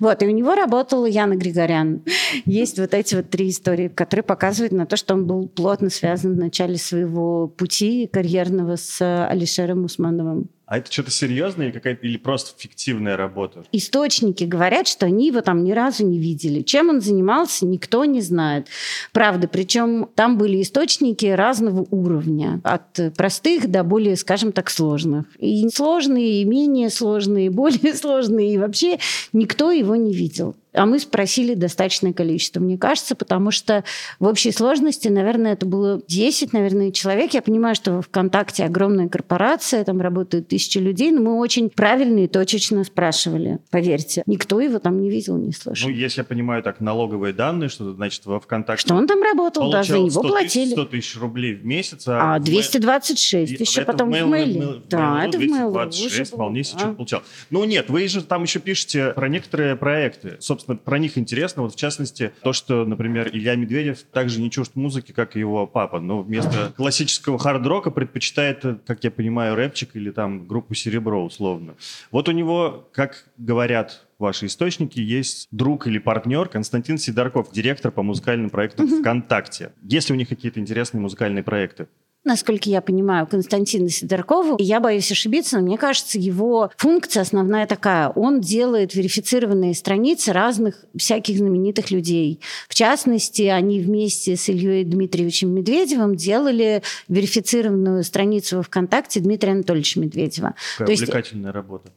Вот. 0.00 0.22
И 0.22 0.26
у 0.26 0.30
него 0.30 0.54
работала 0.54 1.04
Яна 1.04 1.36
Григорян. 1.36 2.02
Есть 2.46 2.78
вот 2.78 2.94
эти 2.94 3.14
вот 3.14 3.28
три 3.28 3.50
истории, 3.50 3.88
которые 3.88 4.22
показывают 4.22 4.72
на 4.72 4.86
то, 4.86 4.96
что 4.96 5.12
он 5.12 5.26
был 5.26 5.48
плотно 5.48 5.90
связан 5.90 6.32
в 6.34 6.38
начале 6.38 6.78
своего 6.78 7.46
пути 7.46 8.08
карьерного 8.10 8.76
с 8.76 9.26
Алишером 9.28 9.84
Усмановым. 9.84 10.48
А 10.68 10.76
это 10.76 10.92
что-то 10.92 11.10
серьезное 11.10 11.66
или, 11.66 11.72
какая 11.72 11.94
или 11.94 12.18
просто 12.18 12.50
фиктивная 12.58 13.16
работа? 13.16 13.64
Источники 13.72 14.44
говорят, 14.44 14.86
что 14.86 15.06
они 15.06 15.28
его 15.28 15.40
там 15.40 15.64
ни 15.64 15.72
разу 15.72 16.04
не 16.06 16.18
видели. 16.18 16.60
Чем 16.60 16.90
он 16.90 17.00
занимался, 17.00 17.64
никто 17.64 18.04
не 18.04 18.20
знает. 18.20 18.66
Правда, 19.12 19.48
причем 19.48 20.10
там 20.14 20.36
были 20.36 20.60
источники 20.60 21.24
разного 21.24 21.86
уровня. 21.90 22.60
От 22.64 23.14
простых 23.16 23.70
до 23.70 23.82
более, 23.82 24.14
скажем 24.16 24.52
так, 24.52 24.68
сложных. 24.68 25.24
И 25.38 25.66
сложные, 25.70 26.42
и 26.42 26.44
менее 26.44 26.90
сложные, 26.90 27.46
и 27.46 27.48
более 27.48 27.94
сложные. 27.94 28.52
И 28.52 28.58
вообще 28.58 28.98
никто 29.32 29.70
его 29.70 29.96
не 29.96 30.12
видел. 30.12 30.54
А 30.78 30.86
мы 30.86 30.98
спросили 31.00 31.54
достаточное 31.54 32.12
количество, 32.12 32.60
мне 32.60 32.78
кажется, 32.78 33.14
потому 33.16 33.50
что 33.50 33.84
в 34.20 34.26
общей 34.26 34.52
сложности, 34.52 35.08
наверное, 35.08 35.54
это 35.54 35.66
было 35.66 36.00
10, 36.06 36.52
наверное, 36.52 36.92
человек. 36.92 37.34
Я 37.34 37.42
понимаю, 37.42 37.74
что 37.74 38.00
в 38.00 38.02
ВКонтакте 38.02 38.64
огромная 38.64 39.08
корпорация, 39.08 39.84
там 39.84 40.00
работают 40.00 40.48
тысячи 40.48 40.78
людей, 40.78 41.10
но 41.10 41.20
мы 41.20 41.38
очень 41.38 41.68
правильно 41.68 42.20
и 42.20 42.28
точечно 42.28 42.84
спрашивали, 42.84 43.58
поверьте. 43.70 44.22
Никто 44.26 44.60
его 44.60 44.78
там 44.78 45.00
не 45.00 45.10
видел, 45.10 45.36
не 45.36 45.52
слышал. 45.52 45.88
Ну, 45.88 45.94
если 45.94 46.20
я 46.20 46.24
понимаю 46.24 46.62
так, 46.62 46.80
налоговые 46.80 47.32
данные, 47.32 47.68
что 47.68 47.92
значит 47.92 48.24
во 48.26 48.38
ВКонтакте... 48.40 48.86
Что 48.86 48.94
он 48.94 49.06
там 49.06 49.22
работал, 49.22 49.70
да, 49.70 49.82
за 49.82 49.98
него 49.98 50.10
100 50.10 50.22
платили. 50.22 50.72
100 50.72 50.84
тысяч 50.86 51.16
рублей 51.16 51.54
в 51.54 51.64
месяц. 51.64 52.06
А, 52.06 52.36
а 52.36 52.38
226 52.38 53.52
и, 53.52 53.56
еще 53.56 53.82
потом 53.82 54.10
в 54.12 54.26
мейле. 54.26 54.82
Да, 54.88 55.24
это 55.24 55.38
в 55.38 55.40
мейле. 55.40 55.70
226 55.70 56.32
вполне 56.32 56.62
себе 56.64 56.82
а? 56.84 56.94
получал. 56.94 57.22
Ну 57.50 57.64
нет, 57.64 57.90
вы 57.90 58.06
же 58.08 58.22
там 58.22 58.44
еще 58.44 58.60
пишете 58.60 59.12
про 59.14 59.28
некоторые 59.28 59.76
проекты. 59.76 60.36
Собственно, 60.40 60.67
собственно, 60.68 60.76
про 60.76 60.98
них 60.98 61.18
интересно. 61.18 61.62
Вот 61.62 61.72
в 61.72 61.76
частности, 61.76 62.32
то, 62.42 62.52
что, 62.52 62.84
например, 62.84 63.30
Илья 63.32 63.56
Медведев 63.56 64.02
также 64.12 64.40
не 64.40 64.50
чужд 64.50 64.76
музыки, 64.76 65.12
как 65.12 65.36
и 65.36 65.40
его 65.40 65.66
папа, 65.66 66.00
но 66.00 66.22
вместо 66.22 66.72
классического 66.76 67.38
хард-рока 67.38 67.90
предпочитает, 67.90 68.64
как 68.86 69.04
я 69.04 69.10
понимаю, 69.10 69.54
рэпчик 69.54 69.96
или 69.96 70.10
там 70.10 70.46
группу 70.46 70.74
«Серебро» 70.74 71.24
условно. 71.24 71.74
Вот 72.10 72.28
у 72.28 72.32
него, 72.32 72.88
как 72.92 73.24
говорят 73.38 74.06
ваши 74.18 74.46
источники, 74.46 75.00
есть 75.00 75.48
друг 75.50 75.86
или 75.86 75.98
партнер 75.98 76.48
Константин 76.48 76.98
Сидорков, 76.98 77.52
директор 77.52 77.90
по 77.90 78.02
музыкальным 78.02 78.50
проектам 78.50 78.88
ВКонтакте. 78.88 79.72
Есть 79.82 80.10
ли 80.10 80.14
у 80.14 80.18
них 80.18 80.28
какие-то 80.28 80.60
интересные 80.60 81.00
музыкальные 81.00 81.42
проекты? 81.42 81.86
Насколько 82.24 82.68
я 82.68 82.80
понимаю, 82.80 83.26
Константина 83.26 83.88
Сидоркову. 83.88 84.56
И 84.56 84.64
я 84.64 84.80
боюсь 84.80 85.10
ошибиться, 85.10 85.56
но 85.58 85.64
мне 85.64 85.78
кажется, 85.78 86.18
его 86.18 86.70
функция 86.76 87.22
основная 87.22 87.66
такая. 87.66 88.10
Он 88.10 88.40
делает 88.40 88.94
верифицированные 88.94 89.74
страницы 89.74 90.32
разных 90.32 90.84
всяких 90.96 91.38
знаменитых 91.38 91.90
людей. 91.90 92.40
В 92.68 92.74
частности, 92.74 93.42
они 93.42 93.80
вместе 93.80 94.36
с 94.36 94.48
Ильей 94.48 94.84
Дмитриевичем 94.84 95.50
Медведевым 95.50 96.16
делали 96.16 96.82
верифицированную 97.08 98.04
страницу 98.04 98.58
во 98.58 98.62
ВКонтакте 98.62 99.20
Дмитрия 99.20 99.52
Анатольевича 99.52 100.00
Медведева. 100.00 100.54
Какая 100.76 100.96
То 100.96 101.02
увлекательная 101.02 101.46
есть... 101.46 101.54
работа. 101.54 101.92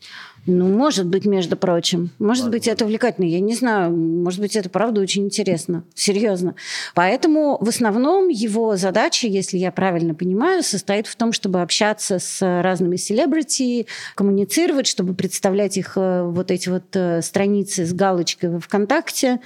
Ну, 0.47 0.67
может 0.67 1.05
быть, 1.05 1.25
между 1.25 1.55
прочим. 1.55 2.09
Может 2.17 2.45
Ладно. 2.45 2.57
быть, 2.57 2.67
это 2.67 2.85
увлекательно. 2.85 3.25
Я 3.25 3.39
не 3.39 3.53
знаю. 3.53 3.95
Может 3.95 4.39
быть, 4.39 4.55
это 4.55 4.69
правда 4.69 4.99
очень 4.99 5.25
интересно. 5.25 5.83
Серьезно. 5.93 6.55
Поэтому 6.95 7.57
в 7.61 7.69
основном 7.69 8.27
его 8.27 8.75
задача, 8.75 9.27
если 9.27 9.59
я 9.59 9.71
правильно 9.71 10.15
понимаю, 10.15 10.63
состоит 10.63 11.05
в 11.05 11.15
том, 11.15 11.31
чтобы 11.31 11.61
общаться 11.61 12.17
с 12.17 12.41
разными 12.41 12.95
селебрити, 12.95 13.85
коммуницировать, 14.15 14.87
чтобы 14.87 15.13
представлять 15.13 15.77
их 15.77 15.93
э, 15.95 16.23
вот 16.23 16.49
эти 16.49 16.69
вот 16.69 16.85
э, 16.95 17.21
страницы 17.21 17.85
с 17.85 17.93
галочкой 17.93 18.49
в 18.49 18.61
ВКонтакте. 18.61 19.41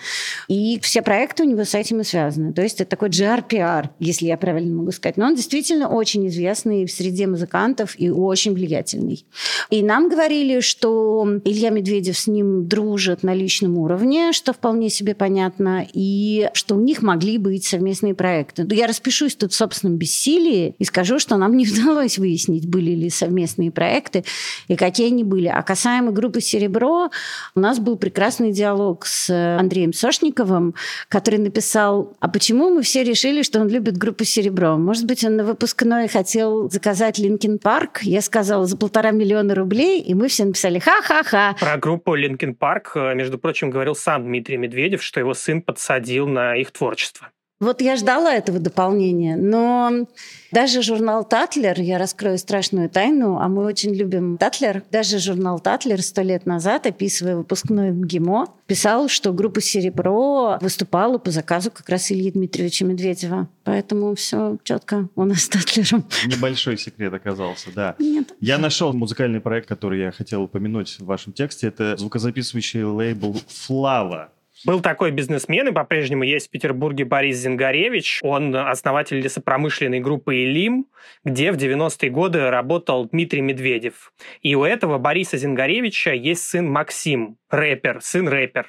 И 0.47 0.79
все 0.79 1.01
проекты 1.01 1.43
у 1.43 1.45
него 1.45 1.65
с 1.65 1.75
этим 1.75 1.99
и 1.99 2.03
связаны. 2.05 2.53
То 2.53 2.61
есть 2.61 2.79
это 2.79 2.91
такой 2.91 3.09
GR-PR, 3.09 3.89
если 3.99 4.27
я 4.27 4.37
правильно 4.37 4.73
могу 4.73 4.91
сказать. 4.91 5.17
Но 5.17 5.25
он 5.25 5.35
действительно 5.35 5.89
очень 5.89 6.25
известный 6.29 6.85
в 6.85 6.91
среде 6.91 7.27
музыкантов 7.27 7.99
и 7.99 8.09
очень 8.09 8.53
влиятельный. 8.53 9.25
И 9.69 9.83
нам 9.83 10.07
говорили, 10.07 10.61
что 10.61 10.84
что 10.85 11.27
Илья 11.45 11.71
Медведев 11.71 12.15
с 12.15 12.27
ним 12.27 12.67
дружит 12.67 13.23
на 13.23 13.33
личном 13.33 13.79
уровне, 13.79 14.33
что 14.33 14.53
вполне 14.53 14.91
себе 14.91 15.15
понятно, 15.15 15.87
и 15.91 16.51
что 16.53 16.75
у 16.75 16.79
них 16.79 17.01
могли 17.01 17.39
быть 17.39 17.65
совместные 17.65 18.13
проекты. 18.13 18.67
Я 18.69 18.85
распишусь 18.85 19.35
тут 19.35 19.51
в 19.51 19.55
собственном 19.55 19.97
бессилии 19.97 20.75
и 20.77 20.83
скажу, 20.83 21.17
что 21.17 21.37
нам 21.37 21.57
не 21.57 21.67
удалось 21.67 22.19
выяснить, 22.19 22.69
были 22.69 22.91
ли 22.91 23.09
совместные 23.09 23.71
проекты 23.71 24.25
и 24.67 24.75
какие 24.75 25.07
они 25.07 25.23
были. 25.23 25.47
А 25.47 25.63
касаемо 25.63 26.11
группы 26.11 26.39
«Серебро», 26.39 27.09
у 27.55 27.59
нас 27.59 27.79
был 27.79 27.95
прекрасный 27.95 28.51
диалог 28.51 29.07
с 29.07 29.57
Андреем 29.59 29.91
Сошниковым, 29.91 30.75
который 31.09 31.39
написал, 31.39 32.15
а 32.19 32.27
почему 32.27 32.69
мы 32.69 32.83
все 32.83 33.03
решили, 33.03 33.41
что 33.41 33.59
он 33.59 33.69
любит 33.69 33.97
группу 33.97 34.23
«Серебро»? 34.23 34.77
Может 34.77 35.05
быть, 35.05 35.23
он 35.23 35.35
на 35.35 35.45
выпускной 35.45 36.07
хотел 36.07 36.69
заказать 36.69 37.17
«Linkin 37.17 37.57
Park»? 37.57 38.03
Я 38.03 38.21
сказала, 38.21 38.67
за 38.67 38.77
полтора 38.77 39.09
миллиона 39.09 39.55
рублей, 39.55 39.99
и 39.99 40.13
мы 40.13 40.27
все 40.27 40.45
написали 40.45 40.74
сказали 40.79 40.79
ха-ха-ха. 40.79 41.55
Про 41.59 41.77
группу 41.77 42.15
Linkin 42.17 42.57
Park, 42.57 42.91
э, 42.95 43.15
между 43.15 43.37
прочим, 43.37 43.69
говорил 43.69 43.95
сам 43.95 44.23
Дмитрий 44.23 44.57
Медведев, 44.57 45.03
что 45.03 45.19
его 45.19 45.33
сын 45.33 45.61
подсадил 45.61 46.27
на 46.27 46.55
их 46.55 46.71
творчество. 46.71 47.29
Вот 47.65 47.81
я 47.81 47.95
ждала 47.95 48.31
этого 48.31 48.59
дополнения, 48.59 49.35
но 49.35 50.05
даже 50.51 50.83
журнал 50.83 51.23
«Татлер», 51.23 51.81
я 51.81 51.97
раскрою 51.97 52.37
страшную 52.37 52.91
тайну, 52.91 53.39
а 53.39 53.47
мы 53.47 53.65
очень 53.65 53.91
любим 53.91 54.37
«Татлер», 54.37 54.83
даже 54.91 55.17
журнал 55.17 55.59
«Татлер» 55.59 55.99
сто 56.03 56.21
лет 56.21 56.45
назад, 56.45 56.85
описывая 56.85 57.35
выпускной 57.35 57.89
МГИМО, 57.89 58.49
писал, 58.67 59.07
что 59.07 59.33
группа 59.33 59.61
«Серебро» 59.61 60.59
выступала 60.61 61.17
по 61.17 61.31
заказу 61.31 61.71
как 61.71 61.89
раз 61.89 62.11
Ильи 62.11 62.29
Дмитриевича 62.29 62.85
Медведева. 62.85 63.49
Поэтому 63.63 64.13
все 64.13 64.59
четко 64.63 65.09
у 65.15 65.25
нас 65.25 65.39
с 65.39 65.49
«Татлером». 65.49 66.05
Небольшой 66.27 66.77
секрет 66.77 67.15
оказался, 67.15 67.69
да. 67.73 67.95
Нет. 67.97 68.35
Я 68.39 68.59
нашел 68.59 68.93
музыкальный 68.93 69.41
проект, 69.41 69.67
который 69.67 70.01
я 70.01 70.11
хотел 70.11 70.43
упомянуть 70.43 70.99
в 70.99 71.05
вашем 71.05 71.33
тексте. 71.33 71.65
Это 71.65 71.97
звукозаписывающий 71.97 72.83
лейбл 72.83 73.35
«Флава». 73.47 74.29
Был 74.65 74.81
такой 74.81 75.11
бизнесмен, 75.11 75.67
и 75.67 75.71
по-прежнему 75.71 76.23
есть 76.23 76.47
в 76.47 76.49
Петербурге 76.49 77.05
Борис 77.05 77.37
Зингаревич. 77.37 78.19
Он 78.23 78.55
основатель 78.55 79.19
лесопромышленной 79.19 79.99
группы 79.99 80.37
«Илим», 80.37 80.87
где 81.23 81.51
в 81.51 81.57
90-е 81.57 82.09
годы 82.09 82.49
работал 82.49 83.05
Дмитрий 83.05 83.41
Медведев. 83.41 84.11
И 84.41 84.55
у 84.55 84.63
этого 84.63 84.97
Бориса 84.97 85.37
Зингаревича 85.37 86.13
есть 86.13 86.43
сын 86.43 86.67
Максим, 86.67 87.37
рэпер, 87.51 88.01
сын 88.01 88.27
рэпер. 88.27 88.65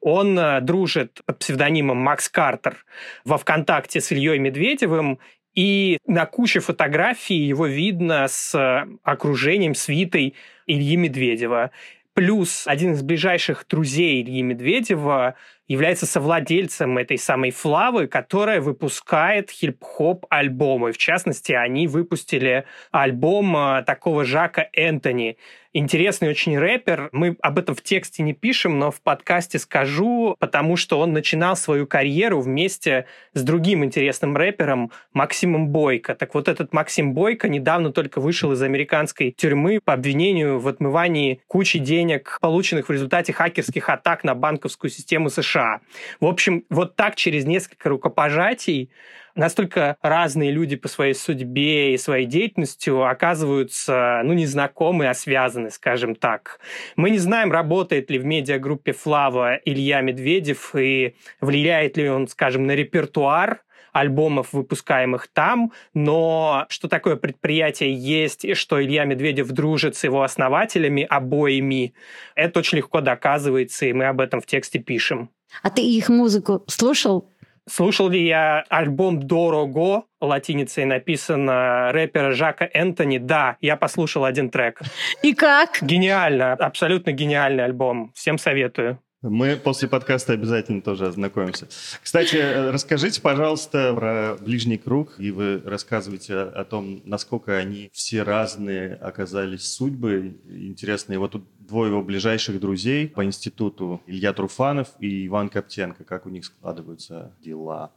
Он 0.00 0.38
э, 0.38 0.60
дружит 0.62 1.20
под 1.26 1.40
псевдонимом 1.40 1.98
Макс 1.98 2.28
Картер 2.28 2.84
во 3.24 3.36
ВКонтакте 3.36 4.00
с 4.00 4.12
Ильей 4.12 4.38
Медведевым, 4.38 5.18
и 5.54 5.98
на 6.06 6.26
куче 6.26 6.60
фотографий 6.60 7.38
его 7.38 7.66
видно 7.66 8.26
с 8.28 8.54
э, 8.54 8.86
окружением, 9.02 9.74
свитой 9.74 10.34
Ильи 10.66 10.96
Медведева. 10.96 11.70
Плюс 12.16 12.66
один 12.66 12.94
из 12.94 13.02
ближайших 13.02 13.66
друзей 13.68 14.22
Ильи 14.22 14.40
Медведева 14.40 15.34
является 15.68 16.06
совладельцем 16.06 16.96
этой 16.96 17.18
самой 17.18 17.50
Флавы, 17.50 18.06
которая 18.06 18.62
выпускает 18.62 19.50
хип-хоп 19.50 20.24
альбомы. 20.30 20.92
В 20.92 20.96
частности, 20.96 21.52
они 21.52 21.86
выпустили 21.86 22.64
альбом 22.90 23.54
э, 23.54 23.82
такого 23.82 24.24
Жака 24.24 24.66
Энтони 24.72 25.36
интересный 25.76 26.28
очень 26.28 26.58
рэпер. 26.58 27.10
Мы 27.12 27.36
об 27.42 27.58
этом 27.58 27.74
в 27.74 27.82
тексте 27.82 28.22
не 28.22 28.32
пишем, 28.32 28.78
но 28.78 28.90
в 28.90 29.00
подкасте 29.02 29.58
скажу, 29.58 30.36
потому 30.38 30.76
что 30.76 30.98
он 30.98 31.12
начинал 31.12 31.56
свою 31.56 31.86
карьеру 31.86 32.40
вместе 32.40 33.06
с 33.34 33.42
другим 33.42 33.84
интересным 33.84 34.36
рэпером 34.36 34.90
Максимом 35.12 35.68
Бойко. 35.68 36.14
Так 36.14 36.34
вот 36.34 36.48
этот 36.48 36.72
Максим 36.72 37.12
Бойко 37.12 37.48
недавно 37.48 37.92
только 37.92 38.20
вышел 38.20 38.52
из 38.52 38.62
американской 38.62 39.32
тюрьмы 39.36 39.80
по 39.84 39.92
обвинению 39.92 40.58
в 40.58 40.68
отмывании 40.68 41.42
кучи 41.46 41.78
денег, 41.78 42.38
полученных 42.40 42.88
в 42.88 42.92
результате 42.92 43.32
хакерских 43.32 43.88
атак 43.88 44.24
на 44.24 44.34
банковскую 44.34 44.90
систему 44.90 45.28
США. 45.28 45.80
В 46.20 46.26
общем, 46.26 46.64
вот 46.70 46.96
так 46.96 47.16
через 47.16 47.44
несколько 47.44 47.88
рукопожатий 47.88 48.90
настолько 49.36 49.96
разные 50.02 50.50
люди 50.50 50.76
по 50.76 50.88
своей 50.88 51.14
судьбе 51.14 51.94
и 51.94 51.98
своей 51.98 52.26
деятельностью 52.26 53.06
оказываются, 53.08 54.22
ну, 54.24 54.32
не 54.32 54.46
знакомы, 54.46 55.08
а 55.08 55.14
связаны, 55.14 55.70
скажем 55.70 56.14
так. 56.14 56.58
Мы 56.96 57.10
не 57.10 57.18
знаем, 57.18 57.52
работает 57.52 58.10
ли 58.10 58.18
в 58.18 58.24
медиагруппе 58.24 58.92
«Флава» 58.92 59.56
Илья 59.64 60.00
Медведев 60.00 60.74
и 60.74 61.14
влияет 61.40 61.96
ли 61.96 62.08
он, 62.08 62.28
скажем, 62.28 62.66
на 62.66 62.72
репертуар 62.72 63.60
альбомов, 63.92 64.52
выпускаемых 64.52 65.26
там, 65.28 65.72
но 65.94 66.66
что 66.68 66.86
такое 66.86 67.16
предприятие 67.16 67.94
есть, 67.94 68.44
и 68.44 68.52
что 68.52 68.82
Илья 68.82 69.04
Медведев 69.04 69.48
дружит 69.48 69.96
с 69.96 70.04
его 70.04 70.22
основателями 70.22 71.02
обоими, 71.02 71.94
это 72.34 72.58
очень 72.58 72.78
легко 72.78 73.00
доказывается, 73.00 73.86
и 73.86 73.94
мы 73.94 74.04
об 74.04 74.20
этом 74.20 74.40
в 74.40 74.46
тексте 74.46 74.78
пишем. 74.80 75.30
А 75.62 75.70
ты 75.70 75.80
их 75.80 76.08
музыку 76.08 76.62
слушал? 76.66 77.30
Слушал 77.68 78.08
ли 78.08 78.24
я 78.24 78.64
альбом 78.68 79.20
«Дорого», 79.20 80.04
латиницей 80.20 80.84
написано, 80.84 81.90
рэпера 81.92 82.32
Жака 82.32 82.68
Энтони? 82.72 83.18
Да, 83.18 83.56
я 83.60 83.76
послушал 83.76 84.24
один 84.24 84.50
трек. 84.50 84.80
И 85.22 85.34
как? 85.34 85.82
Гениально, 85.82 86.52
абсолютно 86.52 87.10
гениальный 87.10 87.64
альбом. 87.64 88.12
Всем 88.14 88.38
советую. 88.38 89.00
Мы 89.22 89.56
после 89.56 89.88
подкаста 89.88 90.34
обязательно 90.34 90.82
тоже 90.82 91.06
ознакомимся. 91.06 91.66
Кстати, 92.02 92.36
э, 92.36 92.70
расскажите, 92.70 93.20
пожалуйста, 93.20 93.92
про 93.94 94.36
ближний 94.38 94.76
круг, 94.76 95.14
и 95.18 95.30
вы 95.30 95.60
рассказываете 95.64 96.34
о 96.34 96.64
том, 96.64 97.00
насколько 97.04 97.56
они 97.56 97.90
все 97.92 98.22
разные 98.22 98.94
оказались 98.94 99.72
судьбы 99.72 100.38
интересные. 100.48 101.18
Вот 101.18 101.32
тут 101.32 101.48
двое 101.66 101.90
его 101.90 102.02
ближайших 102.02 102.60
друзей 102.60 103.08
по 103.08 103.24
институту, 103.24 104.00
Илья 104.06 104.32
Труфанов 104.32 104.88
и 105.00 105.26
Иван 105.26 105.48
Коптенко. 105.48 106.04
Как 106.04 106.26
у 106.26 106.28
них 106.28 106.44
складываются 106.44 107.32
дела? 107.42 107.90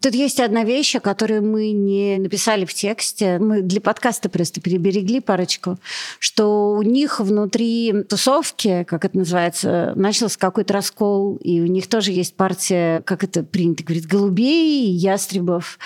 Тут 0.00 0.14
есть 0.14 0.40
одна 0.40 0.64
вещь, 0.64 0.96
которую 1.00 1.42
мы 1.42 1.70
не 1.70 2.18
написали 2.18 2.64
в 2.64 2.74
тексте. 2.74 3.38
Мы 3.38 3.62
для 3.62 3.80
подкаста 3.80 4.28
просто 4.28 4.60
переберегли 4.60 5.20
парочку, 5.20 5.78
что 6.18 6.72
у 6.72 6.82
них 6.82 7.20
внутри 7.20 8.04
тусовки, 8.08 8.84
как 8.84 9.04
это 9.04 9.16
называется, 9.16 9.92
начался 9.96 10.38
какой-то 10.38 10.74
раскол, 10.74 11.36
и 11.36 11.60
у 11.60 11.66
них 11.66 11.86
тоже 11.86 12.12
есть 12.12 12.34
партия, 12.34 13.00
как 13.02 13.24
это 13.24 13.42
принято 13.42 13.84
говорить, 13.84 14.06
голубей, 14.06 14.90
ястребов. 14.90 15.78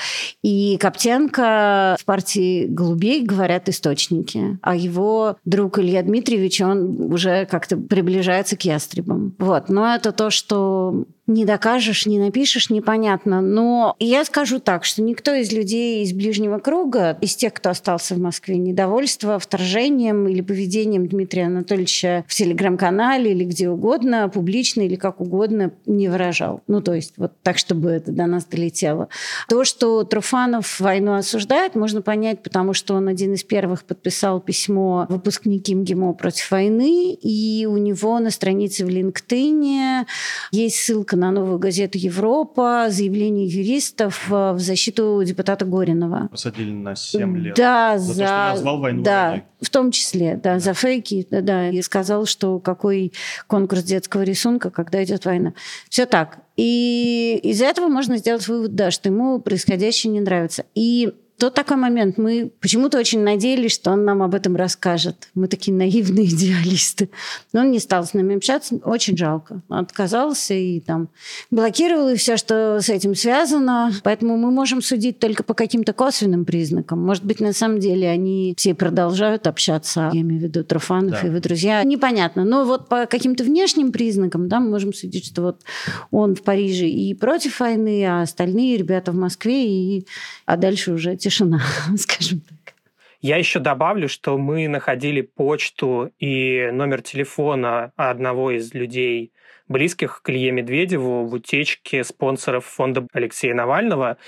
И 0.42 0.76
Коптенко 0.80 1.96
в 2.00 2.04
партии 2.04 2.66
голубей 2.66 3.24
говорят 3.24 3.68
источники, 3.68 4.58
а 4.62 4.74
его 4.74 5.36
друг 5.44 5.78
Илья 5.78 6.02
Дмитриевич, 6.02 6.60
он 6.60 7.17
уже 7.18 7.46
как-то 7.46 7.76
приближается 7.76 8.57
к 8.57 8.62
ястребам. 8.62 9.35
Вот. 9.38 9.68
Но 9.68 9.94
это 9.94 10.12
то, 10.12 10.31
что 10.31 11.04
не 11.28 11.44
докажешь, 11.44 12.06
не 12.06 12.18
напишешь, 12.18 12.70
непонятно. 12.70 13.40
Но 13.40 13.94
я 14.00 14.24
скажу 14.24 14.58
так, 14.58 14.84
что 14.84 15.02
никто 15.02 15.34
из 15.34 15.52
людей 15.52 16.02
из 16.02 16.12
ближнего 16.12 16.58
круга, 16.58 17.18
из 17.20 17.36
тех, 17.36 17.52
кто 17.52 17.70
остался 17.70 18.14
в 18.14 18.18
Москве, 18.18 18.56
недовольства 18.56 19.38
вторжением 19.38 20.26
или 20.26 20.40
поведением 20.40 21.06
Дмитрия 21.06 21.46
Анатольевича 21.46 22.24
в 22.26 22.34
телеграм-канале 22.34 23.32
или 23.32 23.44
где 23.44 23.68
угодно, 23.68 24.28
публично 24.28 24.80
или 24.80 24.96
как 24.96 25.20
угодно 25.20 25.72
не 25.86 26.08
выражал. 26.08 26.62
Ну, 26.66 26.80
то 26.80 26.94
есть 26.94 27.14
вот 27.18 27.32
так, 27.42 27.58
чтобы 27.58 27.90
это 27.90 28.10
до 28.10 28.26
нас 28.26 28.46
долетело. 28.46 29.08
То, 29.48 29.64
что 29.64 30.02
Труфанов 30.04 30.80
войну 30.80 31.14
осуждает, 31.14 31.74
можно 31.74 32.00
понять, 32.00 32.42
потому 32.42 32.72
что 32.72 32.94
он 32.94 33.08
один 33.08 33.34
из 33.34 33.44
первых 33.44 33.84
подписал 33.84 34.40
письмо 34.40 35.06
выпускники 35.10 35.74
МГИМО 35.74 36.14
против 36.14 36.50
войны, 36.50 37.12
и 37.12 37.66
у 37.66 37.76
него 37.76 38.18
на 38.18 38.30
странице 38.30 38.86
в 38.86 38.88
LinkedIn 38.88 40.06
есть 40.52 40.76
ссылка 40.76 41.17
на 41.18 41.31
новую 41.31 41.59
газету 41.59 41.98
«Европа», 41.98 42.87
заявление 42.88 43.46
юристов 43.46 44.26
э, 44.31 44.52
в 44.52 44.59
защиту 44.59 45.22
депутата 45.24 45.64
Горинова. 45.64 46.28
Посадили 46.31 46.70
на 46.70 46.94
7 46.94 47.37
лет. 47.38 47.57
Да, 47.57 47.98
за... 47.98 48.12
за... 48.14 48.20
То, 48.20 48.26
что 48.26 48.48
назвал 48.50 48.81
войну 48.81 49.02
да, 49.02 49.28
войной. 49.28 49.44
в 49.61 49.70
том 49.70 49.90
числе, 49.90 50.40
да, 50.42 50.54
да. 50.54 50.59
за 50.61 50.74
фейки, 50.74 51.26
да, 51.31 51.40
да, 51.40 51.68
и 51.68 51.83
сказал, 51.83 52.26
что 52.26 52.59
какой 52.61 53.12
конкурс 53.46 53.83
детского 53.83 54.22
рисунка, 54.22 54.70
когда 54.70 55.02
идет 55.02 55.24
война. 55.24 55.54
Все 55.88 56.07
так. 56.07 56.38
И 56.57 57.38
из 57.42 57.62
этого 57.62 57.88
можно 57.88 58.16
сделать 58.16 58.46
вывод, 58.48 58.74
да, 58.74 58.90
что 58.90 59.09
ему 59.09 59.40
происходящее 59.40 60.12
не 60.12 60.20
нравится. 60.20 60.64
И 60.74 61.12
тот 61.38 61.55
такой 61.55 61.77
момент. 61.77 62.18
Мы 62.18 62.51
почему-то 62.61 62.98
очень 62.98 63.20
надеялись, 63.20 63.72
что 63.72 63.92
он 63.92 64.05
нам 64.05 64.22
об 64.22 64.35
этом 64.35 64.57
расскажет. 64.57 65.29
Мы 65.35 65.48
такие 65.48 65.74
наивные 65.77 66.27
идеалисты. 66.35 67.11
Но 67.53 67.61
он 67.61 67.70
не 67.70 67.79
стал 67.79 68.05
с 68.05 68.14
нами 68.14 68.37
общаться. 68.37 68.77
Очень 68.85 69.16
жалко. 69.16 69.62
Отказался 69.68 70.55
и 70.55 70.81
там 70.81 71.09
блокировал 71.51 72.09
и 72.09 72.16
все, 72.16 72.37
что 72.37 72.81
с 72.81 72.88
этим 72.88 73.14
связано. 73.14 73.92
Поэтому 74.03 74.37
мы 74.37 74.51
можем 74.51 74.83
судить 74.83 75.18
только 75.18 75.42
по 75.42 75.55
каким-то 75.55 75.92
косвенным 75.92 76.44
признакам. 76.44 77.05
Может 77.05 77.24
быть, 77.24 77.40
на 77.40 77.53
самом 77.53 77.79
деле 77.79 78.09
они 78.09 78.55
все 78.57 78.74
продолжают 78.74 79.46
общаться. 79.46 80.11
Я 80.12 80.20
имею 80.22 80.40
в 80.40 80.44
виду 80.44 80.64
Труфанов 80.64 81.12
Да. 81.12 81.20
и 81.22 81.27
его 81.27 81.38
друзья. 81.38 81.83
Непонятно. 81.85 82.44
Но 82.44 82.64
вот 82.64 82.88
по 82.88 83.07
каким-то 83.07 83.44
внешним 83.44 83.92
признакам 83.92 84.48
да, 84.48 84.61
мы 84.61 84.70
можем 84.70 84.92
судить, 84.92 85.27
что 85.27 85.42
вот 85.42 85.62
он 86.11 86.35
в 86.35 86.42
Париже 86.42 86.88
и 86.88 87.14
против 87.14 87.61
войны, 87.61 88.05
а 88.05 88.22
остальные 88.22 88.77
ребята 88.77 89.12
в 89.12 89.14
Москве, 89.14 89.66
и... 89.66 90.07
а 90.44 90.57
дальше 90.57 90.92
уже 90.92 91.16
тишина, 91.28 91.60
скажем 91.96 92.40
так. 92.40 92.74
Я 93.20 93.36
еще 93.36 93.58
добавлю, 93.58 94.08
что 94.08 94.38
мы 94.38 94.68
находили 94.68 95.22
почту 95.22 96.12
и 96.18 96.70
номер 96.72 97.02
телефона 97.02 97.92
одного 97.96 98.52
из 98.52 98.72
людей, 98.74 99.32
близких 99.66 100.22
к 100.22 100.30
Илье 100.30 100.52
Медведеву, 100.52 101.26
в 101.26 101.34
утечке 101.34 102.04
спонсоров 102.04 102.64
фонда 102.64 103.06
Алексея 103.12 103.54
Навального. 103.54 104.18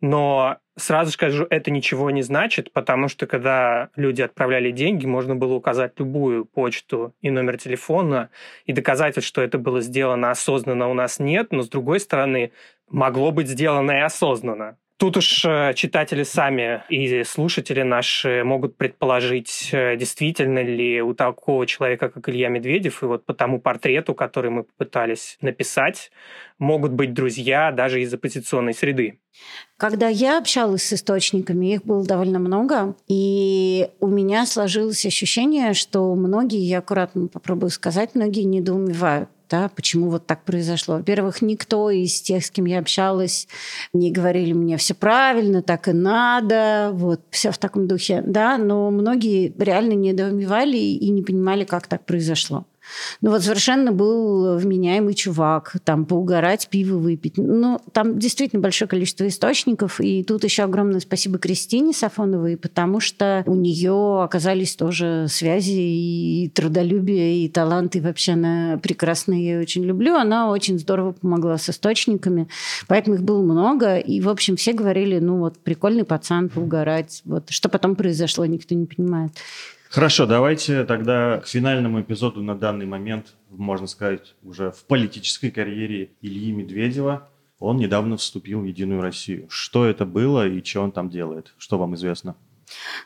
Но 0.00 0.58
сразу 0.76 1.12
скажу, 1.12 1.46
это 1.48 1.70
ничего 1.70 2.10
не 2.10 2.22
значит, 2.22 2.72
потому 2.72 3.08
что 3.08 3.26
когда 3.26 3.90
люди 3.94 4.22
отправляли 4.22 4.72
деньги, 4.72 5.06
можно 5.06 5.36
было 5.36 5.54
указать 5.54 5.92
любую 5.98 6.44
почту 6.44 7.14
и 7.20 7.30
номер 7.30 7.56
телефона, 7.56 8.30
и 8.66 8.72
доказательств, 8.72 9.28
что 9.28 9.42
это 9.42 9.58
было 9.58 9.80
сделано 9.80 10.30
осознанно, 10.30 10.88
у 10.88 10.94
нас 10.94 11.20
нет, 11.20 11.52
но 11.52 11.62
с 11.62 11.68
другой 11.68 12.00
стороны, 12.00 12.50
могло 12.88 13.30
быть 13.30 13.48
сделано 13.48 13.92
и 13.92 14.00
осознанно. 14.00 14.76
Тут 15.00 15.16
уж 15.16 15.46
э, 15.46 15.72
читатели 15.74 16.24
сами 16.24 16.82
и 16.90 17.24
слушатели 17.24 17.80
наши 17.80 18.44
могут 18.44 18.76
предположить, 18.76 19.70
э, 19.72 19.96
действительно 19.96 20.62
ли 20.62 21.00
у 21.00 21.14
такого 21.14 21.66
человека, 21.66 22.10
как 22.10 22.28
Илья 22.28 22.50
Медведев, 22.50 23.02
и 23.02 23.06
вот 23.06 23.24
по 23.24 23.32
тому 23.32 23.62
портрету, 23.62 24.14
который 24.14 24.50
мы 24.50 24.64
попытались 24.64 25.38
написать, 25.40 26.10
могут 26.58 26.92
быть 26.92 27.14
друзья 27.14 27.72
даже 27.72 28.02
из 28.02 28.12
оппозиционной 28.12 28.74
среды. 28.74 29.18
Когда 29.78 30.08
я 30.08 30.36
общалась 30.36 30.82
с 30.82 30.92
источниками, 30.92 31.72
их 31.72 31.82
было 31.86 32.04
довольно 32.04 32.38
много, 32.38 32.94
и 33.08 33.88
у 34.00 34.06
меня 34.06 34.44
сложилось 34.44 35.06
ощущение, 35.06 35.72
что 35.72 36.14
многие, 36.14 36.60
я 36.60 36.80
аккуратно 36.80 37.28
попробую 37.28 37.70
сказать, 37.70 38.14
многие 38.14 38.42
недоумевают 38.42 39.30
да, 39.50 39.68
почему 39.68 40.08
вот 40.10 40.26
так 40.26 40.44
произошло. 40.44 40.96
Во-первых, 40.96 41.42
никто 41.42 41.90
из 41.90 42.20
тех, 42.22 42.44
с 42.44 42.50
кем 42.50 42.64
я 42.66 42.78
общалась, 42.78 43.48
не 43.92 44.10
говорили 44.10 44.52
мне 44.52 44.76
все 44.76 44.94
правильно, 44.94 45.62
так 45.62 45.88
и 45.88 45.92
надо, 45.92 46.90
вот, 46.92 47.20
все 47.30 47.50
в 47.50 47.58
таком 47.58 47.88
духе, 47.88 48.22
да, 48.24 48.56
но 48.56 48.90
многие 48.90 49.52
реально 49.58 49.92
недоумевали 49.92 50.78
и 50.78 51.10
не 51.10 51.22
понимали, 51.22 51.64
как 51.64 51.86
так 51.86 52.06
произошло. 52.06 52.66
Ну 53.20 53.30
вот 53.30 53.42
совершенно 53.42 53.92
был 53.92 54.56
вменяемый 54.56 55.14
чувак, 55.14 55.76
там 55.84 56.04
поугарать, 56.04 56.68
пиво 56.68 56.98
выпить. 56.98 57.36
Ну, 57.36 57.80
там 57.92 58.18
действительно 58.18 58.62
большое 58.62 58.88
количество 58.88 59.26
источников, 59.26 60.00
и 60.00 60.24
тут 60.24 60.44
еще 60.44 60.64
огромное 60.64 61.00
спасибо 61.00 61.38
Кристине 61.38 61.92
Сафоновой, 61.92 62.56
потому 62.56 63.00
что 63.00 63.42
у 63.46 63.54
нее 63.54 64.22
оказались 64.22 64.76
тоже 64.76 65.26
связи 65.28 65.72
и 65.72 66.48
трудолюбие, 66.54 67.44
и 67.44 67.48
талант, 67.48 67.96
и 67.96 68.00
вообще 68.00 68.32
она 68.32 68.78
прекрасная, 68.82 69.38
я 69.38 69.54
ее 69.54 69.60
очень 69.60 69.84
люблю. 69.84 70.14
Она 70.14 70.50
очень 70.50 70.78
здорово 70.78 71.12
помогла 71.12 71.58
с 71.58 71.68
источниками, 71.70 72.48
поэтому 72.88 73.16
их 73.16 73.22
было 73.22 73.42
много, 73.42 73.96
и, 73.96 74.20
в 74.20 74.28
общем, 74.28 74.56
все 74.56 74.72
говорили, 74.72 75.18
ну 75.18 75.38
вот, 75.38 75.58
прикольный 75.58 76.04
пацан, 76.04 76.48
поугарать. 76.48 77.22
Вот 77.24 77.50
что 77.50 77.68
потом 77.68 77.96
произошло, 77.96 78.44
никто 78.46 78.74
не 78.74 78.86
понимает. 78.86 79.32
Хорошо, 79.90 80.24
давайте 80.24 80.84
тогда 80.84 81.40
к 81.40 81.48
финальному 81.48 82.00
эпизоду 82.00 82.44
на 82.44 82.54
данный 82.54 82.86
момент, 82.86 83.34
можно 83.50 83.88
сказать, 83.88 84.36
уже 84.44 84.70
в 84.70 84.84
политической 84.84 85.50
карьере 85.50 86.12
Ильи 86.20 86.52
Медведева. 86.52 87.28
Он 87.58 87.76
недавно 87.76 88.16
вступил 88.16 88.60
в 88.60 88.64
Единую 88.64 89.02
Россию. 89.02 89.48
Что 89.50 89.84
это 89.86 90.04
было 90.04 90.46
и 90.46 90.62
что 90.62 90.82
он 90.82 90.92
там 90.92 91.10
делает? 91.10 91.54
Что 91.58 91.76
вам 91.76 91.96
известно? 91.96 92.36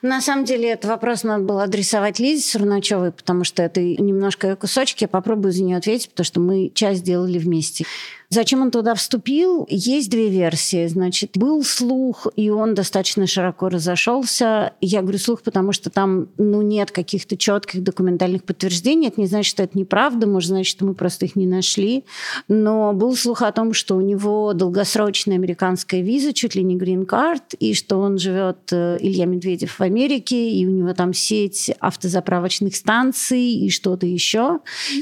На 0.02 0.20
самом 0.20 0.44
деле, 0.44 0.72
этот 0.72 0.90
вопрос 0.90 1.24
надо 1.24 1.44
было 1.44 1.62
адресовать 1.62 2.18
Лизе 2.18 2.42
Сурначевой, 2.42 3.12
потому 3.12 3.44
что 3.44 3.62
это 3.62 3.80
немножко 3.80 4.54
кусочки. 4.54 5.04
Я 5.04 5.08
попробую 5.08 5.52
за 5.52 5.64
нее 5.64 5.78
ответить, 5.78 6.10
потому 6.10 6.24
что 6.24 6.40
мы 6.40 6.70
часть 6.74 7.02
делали 7.02 7.38
вместе. 7.38 7.86
Зачем 8.30 8.62
он 8.62 8.70
туда 8.70 8.94
вступил? 8.94 9.66
Есть 9.68 10.10
две 10.10 10.28
версии. 10.28 10.86
Значит, 10.86 11.32
был 11.36 11.62
слух, 11.62 12.26
и 12.36 12.50
он 12.50 12.74
достаточно 12.74 13.26
широко 13.26 13.68
разошелся. 13.68 14.72
Я 14.80 15.02
говорю 15.02 15.18
слух, 15.18 15.42
потому 15.42 15.72
что 15.72 15.90
там 15.90 16.28
ну, 16.38 16.62
нет 16.62 16.90
каких-то 16.90 17.36
четких 17.36 17.82
документальных 17.82 18.44
подтверждений. 18.44 19.08
Это 19.08 19.20
не 19.20 19.26
значит, 19.26 19.50
что 19.50 19.62
это 19.62 19.78
неправда, 19.78 20.26
может, 20.26 20.48
значит, 20.48 20.70
что 20.70 20.84
мы 20.84 20.94
просто 20.94 21.26
их 21.26 21.36
не 21.36 21.46
нашли. 21.46 22.04
Но 22.48 22.92
был 22.92 23.16
слух 23.16 23.42
о 23.42 23.52
том, 23.52 23.72
что 23.72 23.96
у 23.96 24.00
него 24.00 24.52
долгосрочная 24.52 25.36
американская 25.36 26.00
виза, 26.00 26.32
чуть 26.32 26.54
ли 26.54 26.62
не 26.62 26.76
грин-карт, 26.76 27.54
и 27.54 27.74
что 27.74 27.98
он 27.98 28.18
живет, 28.18 28.72
э, 28.72 28.98
Илья 29.00 29.26
Медведев, 29.26 29.78
в 29.78 29.82
Америке, 29.82 30.50
и 30.50 30.66
у 30.66 30.70
него 30.70 30.94
там 30.94 31.12
сеть 31.12 31.70
автозаправочных 31.78 32.74
станций 32.74 33.52
и 33.52 33.70
что-то 33.70 34.06
еще. 34.06 34.60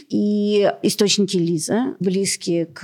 И 0.08 0.70
источники 0.82 1.36
Лизы, 1.36 1.94
близкие 2.00 2.66
к 2.66 2.82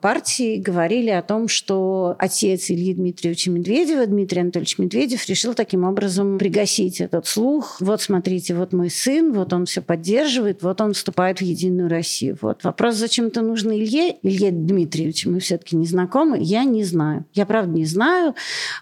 партии 0.00 0.56
говорили 0.56 1.10
о 1.10 1.22
том, 1.22 1.48
что 1.48 2.16
отец 2.18 2.70
Ильи 2.70 2.94
Дмитриевича 2.94 3.50
Медведева, 3.50 4.06
Дмитрий 4.06 4.40
Анатольевич 4.40 4.78
Медведев, 4.78 5.28
решил 5.28 5.54
таким 5.54 5.84
образом 5.84 6.38
пригасить 6.38 7.00
этот 7.00 7.26
слух. 7.26 7.76
Вот 7.80 8.00
смотрите, 8.00 8.54
вот 8.54 8.72
мой 8.72 8.90
сын, 8.90 9.32
вот 9.32 9.52
он 9.52 9.66
все 9.66 9.80
поддерживает, 9.80 10.62
вот 10.62 10.80
он 10.80 10.92
вступает 10.92 11.38
в 11.38 11.42
Единую 11.42 11.88
Россию. 11.88 12.38
Вот 12.40 12.64
вопрос, 12.64 12.96
зачем 12.96 13.26
это 13.26 13.42
нужно 13.42 13.72
Илье? 13.72 14.16
Илье 14.22 14.50
Дмитриевичу 14.50 15.30
мы 15.30 15.40
все-таки 15.40 15.76
не 15.76 15.86
знакомы. 15.86 16.38
Я 16.40 16.64
не 16.64 16.84
знаю. 16.84 17.24
Я 17.34 17.46
правда 17.46 17.72
не 17.72 17.84
знаю. 17.84 18.34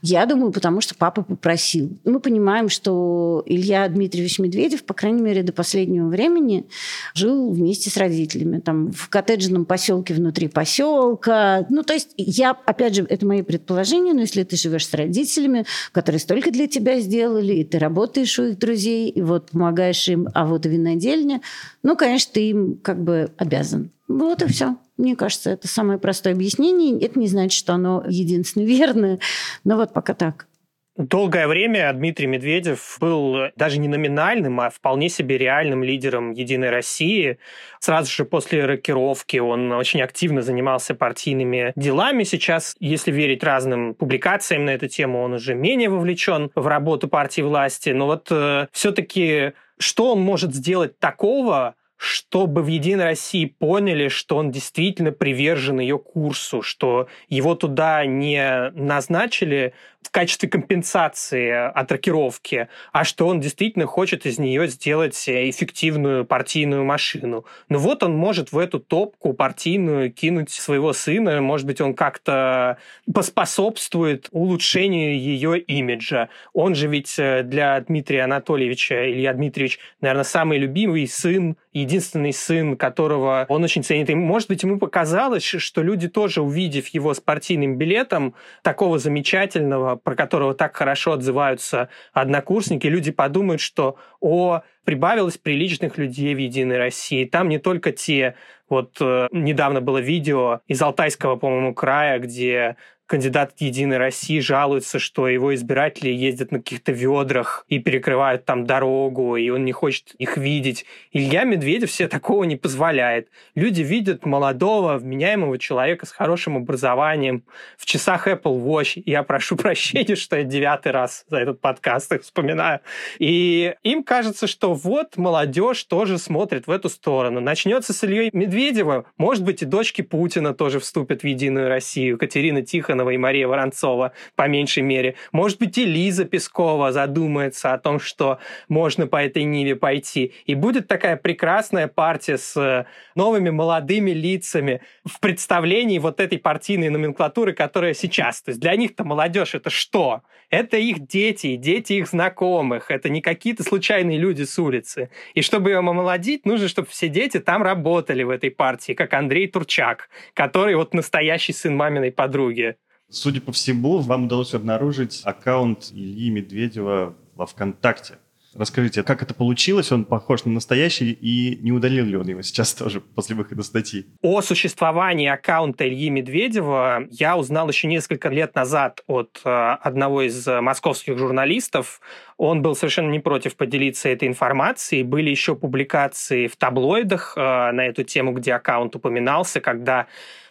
Я 0.02 0.26
думаю, 0.26 0.52
потому 0.52 0.80
что 0.80 0.94
папа 0.94 1.22
попросил. 1.22 1.96
Мы 2.04 2.20
понимаем, 2.20 2.68
что 2.68 3.42
Илья 3.46 3.88
Дмитриевич 3.88 4.38
Медведев, 4.38 4.84
по 4.84 4.94
крайней 4.94 5.22
мере, 5.22 5.42
до 5.42 5.52
последнего 5.52 6.08
времени 6.08 6.66
жил 7.14 7.50
вместе 7.50 7.90
с 7.90 7.96
родителями. 7.96 8.60
Там 8.60 8.92
в 8.92 9.08
коттеджном 9.08 9.64
поселке 9.64 10.14
внутри 10.14 10.48
поселка 10.48 10.65
поселка. 10.66 11.64
Ну, 11.70 11.82
то 11.84 11.94
есть 11.94 12.10
я, 12.16 12.50
опять 12.50 12.96
же, 12.96 13.06
это 13.08 13.24
мои 13.24 13.42
предположения, 13.42 14.12
но 14.12 14.22
если 14.22 14.42
ты 14.42 14.56
живешь 14.56 14.86
с 14.88 14.94
родителями, 14.94 15.64
которые 15.92 16.18
столько 16.18 16.50
для 16.50 16.66
тебя 16.66 16.98
сделали, 16.98 17.54
и 17.54 17.64
ты 17.64 17.78
работаешь 17.78 18.36
у 18.40 18.44
их 18.46 18.58
друзей, 18.58 19.08
и 19.08 19.22
вот 19.22 19.52
помогаешь 19.52 20.08
им, 20.08 20.28
а 20.34 20.44
вот 20.44 20.66
винодельня, 20.66 21.40
ну, 21.84 21.96
конечно, 21.96 22.32
ты 22.34 22.50
им 22.50 22.78
как 22.82 23.02
бы 23.02 23.30
обязан. 23.36 23.92
Вот 24.08 24.42
и 24.42 24.46
все. 24.48 24.76
Мне 24.96 25.14
кажется, 25.14 25.50
это 25.50 25.68
самое 25.68 25.98
простое 25.98 26.32
объяснение. 26.32 27.00
Это 27.00 27.18
не 27.18 27.28
значит, 27.28 27.56
что 27.56 27.74
оно 27.74 28.04
единственно 28.08 28.64
верное, 28.64 29.20
но 29.62 29.76
вот 29.76 29.92
пока 29.92 30.14
так. 30.14 30.48
Долгое 30.96 31.46
время 31.46 31.92
Дмитрий 31.92 32.26
Медведев 32.26 32.96
был 33.00 33.50
даже 33.54 33.78
не 33.78 33.88
номинальным, 33.88 34.60
а 34.60 34.70
вполне 34.70 35.08
себе 35.10 35.36
реальным 35.36 35.84
лидером 35.84 36.32
«Единой 36.32 36.70
России». 36.70 37.38
Сразу 37.80 38.10
же 38.10 38.24
после 38.24 38.64
рокировки 38.64 39.36
он 39.36 39.72
очень 39.72 40.00
активно 40.00 40.40
занимался 40.40 40.94
партийными 40.94 41.72
делами. 41.76 42.22
Сейчас, 42.24 42.76
если 42.80 43.12
верить 43.12 43.44
разным 43.44 43.94
публикациям 43.94 44.64
на 44.64 44.70
эту 44.70 44.88
тему, 44.88 45.22
он 45.22 45.34
уже 45.34 45.54
менее 45.54 45.90
вовлечен 45.90 46.50
в 46.54 46.66
работу 46.66 47.08
партии 47.08 47.42
власти. 47.42 47.90
Но 47.90 48.06
вот 48.06 48.28
э, 48.30 48.68
все-таки 48.72 49.52
что 49.78 50.12
он 50.12 50.20
может 50.20 50.54
сделать 50.54 50.98
такого, 50.98 51.74
чтобы 51.96 52.62
в 52.62 52.66
«Единой 52.66 53.04
России» 53.04 53.46
поняли, 53.46 54.08
что 54.08 54.36
он 54.36 54.50
действительно 54.50 55.12
привержен 55.12 55.80
ее 55.80 55.98
курсу, 55.98 56.60
что 56.60 57.08
его 57.28 57.54
туда 57.54 58.04
не 58.04 58.70
назначили 58.74 59.72
в 60.06 60.10
качестве 60.10 60.48
компенсации 60.48 61.50
от 61.50 61.90
рокировки, 61.90 62.68
а 62.92 63.04
что 63.04 63.26
он 63.26 63.40
действительно 63.40 63.86
хочет 63.86 64.24
из 64.24 64.38
нее 64.38 64.68
сделать 64.68 65.28
эффективную 65.28 66.24
партийную 66.24 66.84
машину. 66.84 67.44
Ну 67.68 67.78
вот 67.78 68.02
он 68.02 68.16
может 68.16 68.52
в 68.52 68.58
эту 68.58 68.78
топку 68.78 69.32
партийную 69.32 70.12
кинуть 70.12 70.50
своего 70.50 70.92
сына, 70.92 71.40
может 71.40 71.66
быть, 71.66 71.80
он 71.80 71.94
как-то 71.94 72.78
поспособствует 73.12 74.28
улучшению 74.30 75.18
ее 75.18 75.58
имиджа. 75.58 76.28
Он 76.52 76.74
же 76.74 76.86
ведь 76.86 77.18
э, 77.18 77.42
для 77.42 77.80
Дмитрия 77.80 78.22
Анатольевича, 78.22 79.10
Илья 79.10 79.32
Дмитриевич, 79.32 79.78
наверное, 80.00 80.24
самый 80.24 80.58
любимый 80.58 81.06
сын, 81.08 81.56
единственный 81.72 82.32
сын, 82.32 82.76
которого 82.76 83.46
он 83.48 83.64
очень 83.64 83.82
ценит. 83.82 84.08
И, 84.10 84.14
может 84.14 84.48
быть, 84.48 84.62
ему 84.62 84.78
показалось, 84.78 85.44
что 85.44 85.82
люди 85.82 86.08
тоже, 86.08 86.42
увидев 86.42 86.88
его 86.88 87.12
с 87.12 87.20
партийным 87.20 87.76
билетом, 87.76 88.34
такого 88.62 88.98
замечательного, 88.98 89.95
про 90.02 90.14
которого 90.14 90.54
так 90.54 90.76
хорошо 90.76 91.12
отзываются 91.12 91.88
однокурсники, 92.12 92.86
люди 92.86 93.10
подумают, 93.10 93.60
что 93.60 93.96
о, 94.20 94.62
прибавилось 94.84 95.38
приличных 95.38 95.98
людей 95.98 96.34
в 96.34 96.38
«Единой 96.38 96.78
России». 96.78 97.24
Там 97.24 97.48
не 97.48 97.58
только 97.58 97.92
те, 97.92 98.34
вот 98.68 98.96
э, 99.00 99.28
недавно 99.32 99.80
было 99.80 99.98
видео 99.98 100.60
из 100.66 100.80
Алтайского, 100.82 101.36
по-моему, 101.36 101.74
края, 101.74 102.18
где 102.18 102.76
кандидат 103.06 103.52
от 103.52 103.60
«Единой 103.60 103.98
России» 103.98 104.40
жалуется, 104.40 104.98
что 104.98 105.28
его 105.28 105.54
избиратели 105.54 106.10
ездят 106.10 106.52
на 106.52 106.58
каких-то 106.58 106.92
ведрах 106.92 107.64
и 107.68 107.78
перекрывают 107.78 108.44
там 108.44 108.66
дорогу, 108.66 109.36
и 109.36 109.48
он 109.50 109.64
не 109.64 109.72
хочет 109.72 110.14
их 110.18 110.36
видеть. 110.36 110.84
Илья 111.12 111.44
Медведев 111.44 111.90
себе 111.90 112.08
такого 112.08 112.44
не 112.44 112.56
позволяет. 112.56 113.28
Люди 113.54 113.82
видят 113.82 114.26
молодого, 114.26 114.98
вменяемого 114.98 115.58
человека 115.58 116.06
с 116.06 116.10
хорошим 116.10 116.56
образованием 116.56 117.44
в 117.78 117.86
часах 117.86 118.26
Apple 118.26 118.62
Watch. 118.62 119.02
Я 119.06 119.22
прошу 119.22 119.56
прощения, 119.56 120.16
что 120.16 120.36
я 120.36 120.44
девятый 120.44 120.92
раз 120.92 121.24
за 121.28 121.38
этот 121.38 121.60
подкаст 121.60 122.12
их 122.12 122.22
вспоминаю. 122.22 122.80
И 123.18 123.74
им 123.82 124.02
кажется, 124.02 124.46
что 124.46 124.74
вот 124.74 125.16
молодежь 125.16 125.84
тоже 125.84 126.18
смотрит 126.18 126.66
в 126.66 126.70
эту 126.70 126.88
сторону. 126.88 127.40
Начнется 127.40 127.92
с 127.92 128.02
Ильей 128.04 128.30
Медведева, 128.32 129.06
может 129.16 129.44
быть, 129.44 129.62
и 129.62 129.64
дочки 129.64 130.02
Путина 130.02 130.54
тоже 130.54 130.80
вступят 130.80 131.22
в 131.22 131.26
«Единую 131.26 131.68
Россию». 131.68 132.18
Катерина 132.18 132.62
Тихонова 132.62 132.95
Тихонова 132.96 133.10
и 133.10 133.16
Мария 133.16 133.46
Воронцова, 133.46 134.12
по 134.34 134.48
меньшей 134.48 134.82
мере. 134.82 135.14
Может 135.32 135.58
быть, 135.58 135.78
и 135.78 135.84
Лиза 135.84 136.24
Пескова 136.24 136.92
задумается 136.92 137.72
о 137.72 137.78
том, 137.78 138.00
что 138.00 138.38
можно 138.68 139.06
по 139.06 139.22
этой 139.22 139.44
ниве 139.44 139.76
пойти. 139.76 140.32
И 140.46 140.54
будет 140.54 140.88
такая 140.88 141.16
прекрасная 141.16 141.88
партия 141.88 142.38
с 142.38 142.56
э, 142.56 142.86
новыми 143.14 143.50
молодыми 143.50 144.10
лицами 144.12 144.80
в 145.04 145.20
представлении 145.20 145.98
вот 145.98 146.20
этой 146.20 146.38
партийной 146.38 146.88
номенклатуры, 146.88 147.52
которая 147.52 147.94
сейчас. 147.94 148.42
То 148.42 148.50
есть 148.50 148.60
для 148.60 148.76
них-то 148.76 149.04
молодежь 149.04 149.54
это 149.54 149.70
что? 149.70 150.22
Это 150.50 150.76
их 150.76 151.06
дети, 151.06 151.56
дети 151.56 151.94
их 151.94 152.08
знакомых. 152.08 152.90
Это 152.90 153.08
не 153.08 153.20
какие-то 153.20 153.62
случайные 153.62 154.18
люди 154.18 154.44
с 154.44 154.58
улицы. 154.58 155.10
И 155.34 155.42
чтобы 155.42 155.70
ее 155.70 155.78
омолодить, 155.78 156.46
нужно, 156.46 156.68
чтобы 156.68 156.88
все 156.88 157.08
дети 157.08 157.40
там 157.40 157.62
работали 157.62 158.22
в 158.22 158.30
этой 158.30 158.50
партии, 158.50 158.92
как 158.92 159.12
Андрей 159.14 159.48
Турчак, 159.48 160.08
который 160.34 160.76
вот 160.76 160.94
настоящий 160.94 161.52
сын 161.52 161.76
маминой 161.76 162.12
подруги. 162.12 162.76
Судя 163.08 163.40
по 163.40 163.52
всему, 163.52 163.98
вам 163.98 164.24
удалось 164.24 164.54
обнаружить 164.54 165.22
аккаунт 165.24 165.90
Ильи 165.92 166.30
Медведева 166.30 167.14
во 167.34 167.46
ВКонтакте. 167.46 168.18
Расскажите, 168.58 169.02
как 169.02 169.22
это 169.22 169.34
получилось? 169.34 169.92
Он 169.92 170.04
похож 170.04 170.44
на 170.44 170.52
настоящий, 170.52 171.12
и 171.12 171.58
не 171.62 171.72
удалил 171.72 172.06
ли 172.06 172.16
он 172.16 172.26
его 172.26 172.42
сейчас 172.42 172.72
тоже 172.72 173.00
после 173.00 173.36
выхода 173.36 173.62
статьи? 173.62 174.06
О 174.22 174.40
существовании 174.40 175.28
аккаунта 175.28 175.86
Ильи 175.86 176.08
Медведева 176.08 177.06
я 177.10 177.36
узнал 177.36 177.68
еще 177.68 177.86
несколько 177.86 178.30
лет 178.30 178.54
назад 178.54 179.02
от 179.06 179.40
э, 179.44 179.50
одного 179.50 180.22
из 180.22 180.46
московских 180.46 181.18
журналистов. 181.18 182.00
Он 182.38 182.62
был 182.62 182.74
совершенно 182.74 183.10
не 183.10 183.20
против 183.20 183.56
поделиться 183.56 184.08
этой 184.08 184.26
информацией. 184.26 185.02
Были 185.02 185.28
еще 185.30 185.54
публикации 185.54 186.46
в 186.46 186.56
таблоидах 186.56 187.34
э, 187.36 187.40
на 187.40 187.86
эту 187.86 188.04
тему, 188.04 188.32
где 188.32 188.54
аккаунт 188.54 188.96
упоминался, 188.96 189.60
когда 189.60 190.06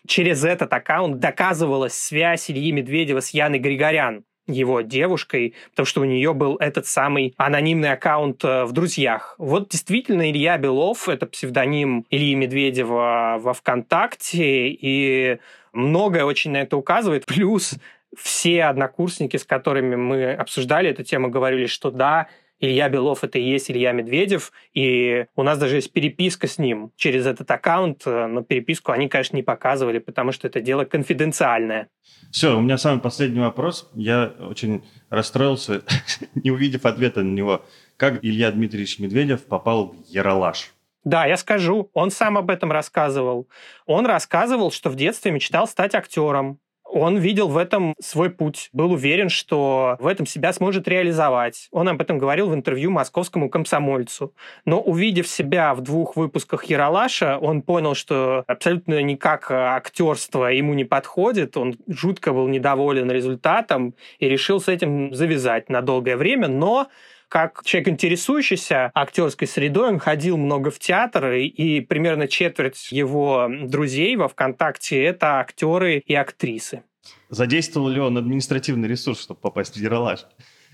через 0.08 0.44
этот 0.44 0.72
аккаунт 0.74 1.20
доказывалась 1.20 1.94
связь 1.94 2.50
Ильи 2.50 2.72
Медведева 2.72 3.20
с 3.20 3.30
Яной 3.30 3.60
Григорян, 3.60 4.24
его 4.48 4.82
девушкой, 4.82 5.56
потому 5.72 5.86
что 5.86 6.02
у 6.02 6.06
нее 6.06 6.34
был 6.34 6.56
этот 6.58 6.86
самый 6.86 7.34
анонимный 7.38 7.92
аккаунт 7.92 8.44
э, 8.44 8.66
в 8.66 8.72
друзьях. 8.74 9.36
Вот 9.38 9.70
действительно 9.70 10.30
Илья 10.30 10.58
Белов, 10.58 11.10
это 11.10 11.26
псевдоним 11.26 12.06
Ильи 12.10 12.36
Медведева 12.36 13.38
во 13.40 13.54
ВКонтакте, 13.54 14.70
и 14.70 15.40
многое 15.74 16.26
очень 16.26 16.52
на 16.52 16.58
это 16.58 16.78
указывает. 16.78 17.26
Плюс 17.26 17.76
все 18.16 18.66
однокурсники, 18.66 19.38
с 19.38 19.44
которыми 19.44 19.96
мы 19.96 20.34
обсуждали 20.34 20.90
эту 20.90 21.04
тему, 21.04 21.30
говорили, 21.30 21.66
что 21.66 21.92
да, 21.92 22.28
Илья 22.60 22.90
Белов 22.90 23.24
это 23.24 23.38
и 23.38 23.44
есть 23.44 23.70
Илья 23.70 23.92
Медведев, 23.92 24.52
и 24.74 25.26
у 25.36 25.44
нас 25.44 25.58
даже 25.58 25.76
есть 25.76 25.92
переписка 25.92 26.48
с 26.48 26.58
ним 26.58 26.92
через 26.96 27.26
этот 27.26 27.50
аккаунт, 27.52 28.04
э, 28.06 28.28
но 28.28 28.44
переписку 28.44 28.92
они, 28.92 29.10
конечно, 29.10 29.36
не 29.36 29.44
показывали, 29.44 30.00
потому 30.00 30.32
что 30.32 30.48
это 30.48 30.62
дело 30.62 30.86
конфиденциальное. 30.86 31.90
Все, 32.32 32.58
у 32.58 32.62
меня 32.62 32.78
самый 32.78 33.02
последний 33.02 33.40
вопрос. 33.40 33.90
Я 33.94 34.34
очень 34.40 34.84
расстроился, 35.10 35.84
не 36.36 36.52
увидев 36.52 36.86
ответа 36.86 37.24
на 37.24 37.34
него. 37.34 37.66
Как 37.98 38.24
Илья 38.24 38.52
Дмитриевич 38.52 39.00
Медведев 39.00 39.46
попал 39.46 39.94
в 39.94 40.08
Яралаш? 40.08 40.72
Да, 41.06 41.26
я 41.28 41.38
скажу. 41.38 41.92
Он 41.94 42.10
сам 42.10 42.38
об 42.38 42.50
этом 42.50 42.72
рассказывал. 42.72 43.48
Он 43.86 44.08
рассказывал, 44.08 44.72
что 44.72 44.90
в 44.90 44.96
детстве 44.96 45.32
мечтал 45.32 45.68
стать 45.68 45.94
актером. 45.94 46.60
Он 46.86 47.18
видел 47.18 47.48
в 47.48 47.58
этом 47.58 47.94
свой 48.00 48.30
путь, 48.30 48.70
был 48.72 48.94
уверен, 48.94 49.30
что 49.30 49.98
в 50.00 50.08
этом 50.08 50.26
себя 50.26 50.54
сможет 50.54 50.88
реализовать. 50.88 51.68
Он 51.72 51.90
об 51.90 52.02
этом 52.02 52.18
говорил 52.18 52.50
в 52.50 52.54
интервью 52.54 52.92
московскому 52.92 53.50
комсомольцу. 53.50 54.34
Но 54.66 54.80
увидев 54.80 55.28
себя 55.28 55.74
в 55.74 55.82
двух 55.82 56.16
выпусках 56.16 56.66
Яралаша, 56.66 57.38
он 57.38 57.64
понял, 57.64 57.96
что 57.96 58.44
абсолютно 58.48 59.02
никак 59.02 59.50
актерство 59.52 60.46
ему 60.46 60.74
не 60.74 60.86
подходит. 60.86 61.58
Он 61.58 61.76
жутко 61.88 62.32
был 62.32 62.48
недоволен 62.48 63.12
результатом 63.12 63.96
и 64.20 64.30
решил 64.30 64.62
с 64.62 64.68
этим 64.68 65.14
завязать 65.14 65.70
на 65.70 65.82
долгое 65.82 66.18
время. 66.18 66.48
Но 66.48 66.88
как 67.30 67.64
человек, 67.64 67.90
интересующийся 67.90 68.92
актерской 68.94 69.48
средой, 69.48 69.90
он 69.90 70.00
ходил 70.00 70.38
много 70.38 70.72
в 70.72 70.80
театр, 70.80 71.34
и 71.34 71.82
примерно 71.82 72.28
четверть 72.28 72.92
его 72.92 73.50
друзей 73.50 74.16
во 74.16 74.28
ВКонтакте– 74.28 75.04
это 75.04 75.40
актеры 75.40 76.00
и 76.06 76.14
актрисы. 76.14 76.84
Задействовал 77.30 77.88
ли 77.90 78.00
он 78.00 78.18
административный 78.18 78.88
ресурс, 78.88 79.22
чтобы 79.22 79.40
попасть 79.40 79.76
в 79.76 79.80
Ералаш? 79.80 80.26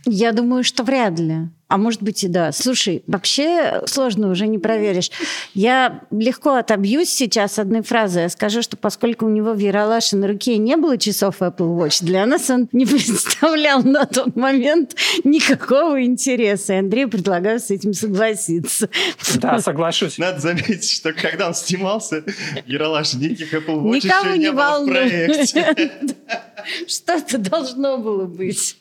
Я 0.06 0.32
думаю, 0.32 0.64
что 0.64 0.84
вряд 0.84 1.20
ли. 1.20 1.50
А 1.72 1.78
может 1.78 2.04
быть 2.04 2.22
и 2.26 2.28
да. 2.28 2.52
Слушай, 2.52 3.02
вообще 3.08 3.84
сложно 3.86 4.30
уже 4.30 4.48
не 4.48 4.58
проверишь. 4.58 5.10
Я 5.54 6.02
легко 6.12 6.56
отобьюсь 6.56 7.10
сейчас 7.10 7.60
одной 7.60 7.82
фразой. 7.82 8.24
Я 8.24 8.30
скажу, 8.30 8.62
что 8.62 8.76
поскольку 8.76 9.26
у 9.26 9.30
него 9.30 9.54
в 9.54 9.58
Яралаше 9.58 10.18
на 10.18 10.28
руке 10.28 10.58
не 10.58 10.76
было 10.76 10.98
часов 10.98 11.42
Apple 11.42 11.78
Watch, 11.78 12.04
для 12.04 12.26
нас 12.26 12.50
он 12.50 12.68
не 12.74 12.86
представлял 12.88 13.84
на 13.84 14.06
тот 14.06 14.36
момент 14.36 14.98
никакого 15.24 16.04
интереса. 16.04 16.74
И 16.74 16.78
Андрею 16.78 17.10
предлагаю 17.10 17.58
с 17.62 17.70
этим 17.72 17.94
согласиться. 17.94 18.90
Да, 19.36 19.60
соглашусь. 19.60 20.18
Надо 20.18 20.42
заметить, 20.42 20.92
что 20.92 21.14
когда 21.14 21.48
он 21.48 21.54
снимался, 21.54 22.26
Яралаш 22.66 23.14
никаких 23.14 23.54
Apple 23.54 23.82
Watch 23.82 23.96
Никого 23.96 24.26
еще 24.26 24.38
не, 24.38 24.44
не 24.46 24.52
было 24.52 24.84
в 24.84 24.88
проекте. 24.88 25.92
Что-то 26.88 27.38
должно 27.38 27.98
было 27.98 28.26
быть. 28.26 28.76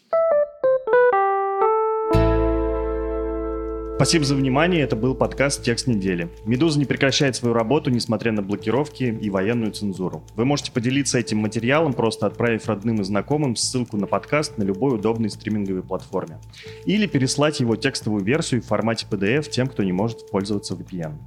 Спасибо 4.01 4.24
за 4.24 4.34
внимание. 4.34 4.80
Это 4.80 4.96
был 4.96 5.14
подкаст 5.14 5.62
«Текст 5.62 5.86
недели». 5.86 6.30
«Медуза» 6.46 6.78
не 6.78 6.86
прекращает 6.86 7.36
свою 7.36 7.55
работу, 7.55 7.90
несмотря 7.90 8.32
на 8.32 8.40
блокировки 8.40 9.05
и 9.05 9.28
военную 9.28 9.72
цензуру. 9.72 10.24
Вы 10.36 10.46
можете 10.46 10.72
поделиться 10.72 11.18
этим 11.18 11.36
материалом, 11.36 11.92
просто 11.92 12.26
отправив 12.26 12.66
родным 12.66 13.03
и 13.03 13.05
знакомым 13.05 13.57
ссылку 13.57 13.98
на 13.98 14.07
подкаст 14.07 14.57
на 14.57 14.62
любой 14.62 14.94
удобной 14.94 15.28
стриминговой 15.28 15.82
платформе. 15.82 16.38
Или 16.86 17.07
переслать 17.07 17.61
его 17.61 17.76
текстовую 17.76 18.24
версию 18.24 18.62
в 18.62 18.66
формате 18.66 19.07
PDF 19.07 19.51
тем, 19.51 19.66
кто 19.66 19.82
не 19.82 19.92
может 19.92 20.30
пользоваться 20.30 20.72
VPN. 20.72 21.18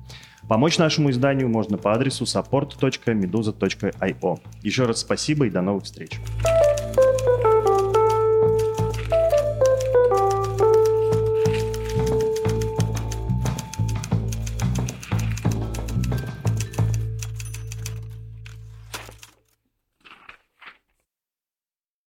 Помочь 0.50 0.80
нашему 0.80 1.12
изданию 1.12 1.50
можно 1.50 1.78
по 1.78 1.94
адресу 1.94 2.24
support.meduza.io. 2.24 4.40
Еще 4.64 4.86
раз 4.86 5.02
спасибо 5.02 5.46
и 5.46 5.52
до 5.52 5.62
новых 5.62 5.84
встреч. 5.84 6.20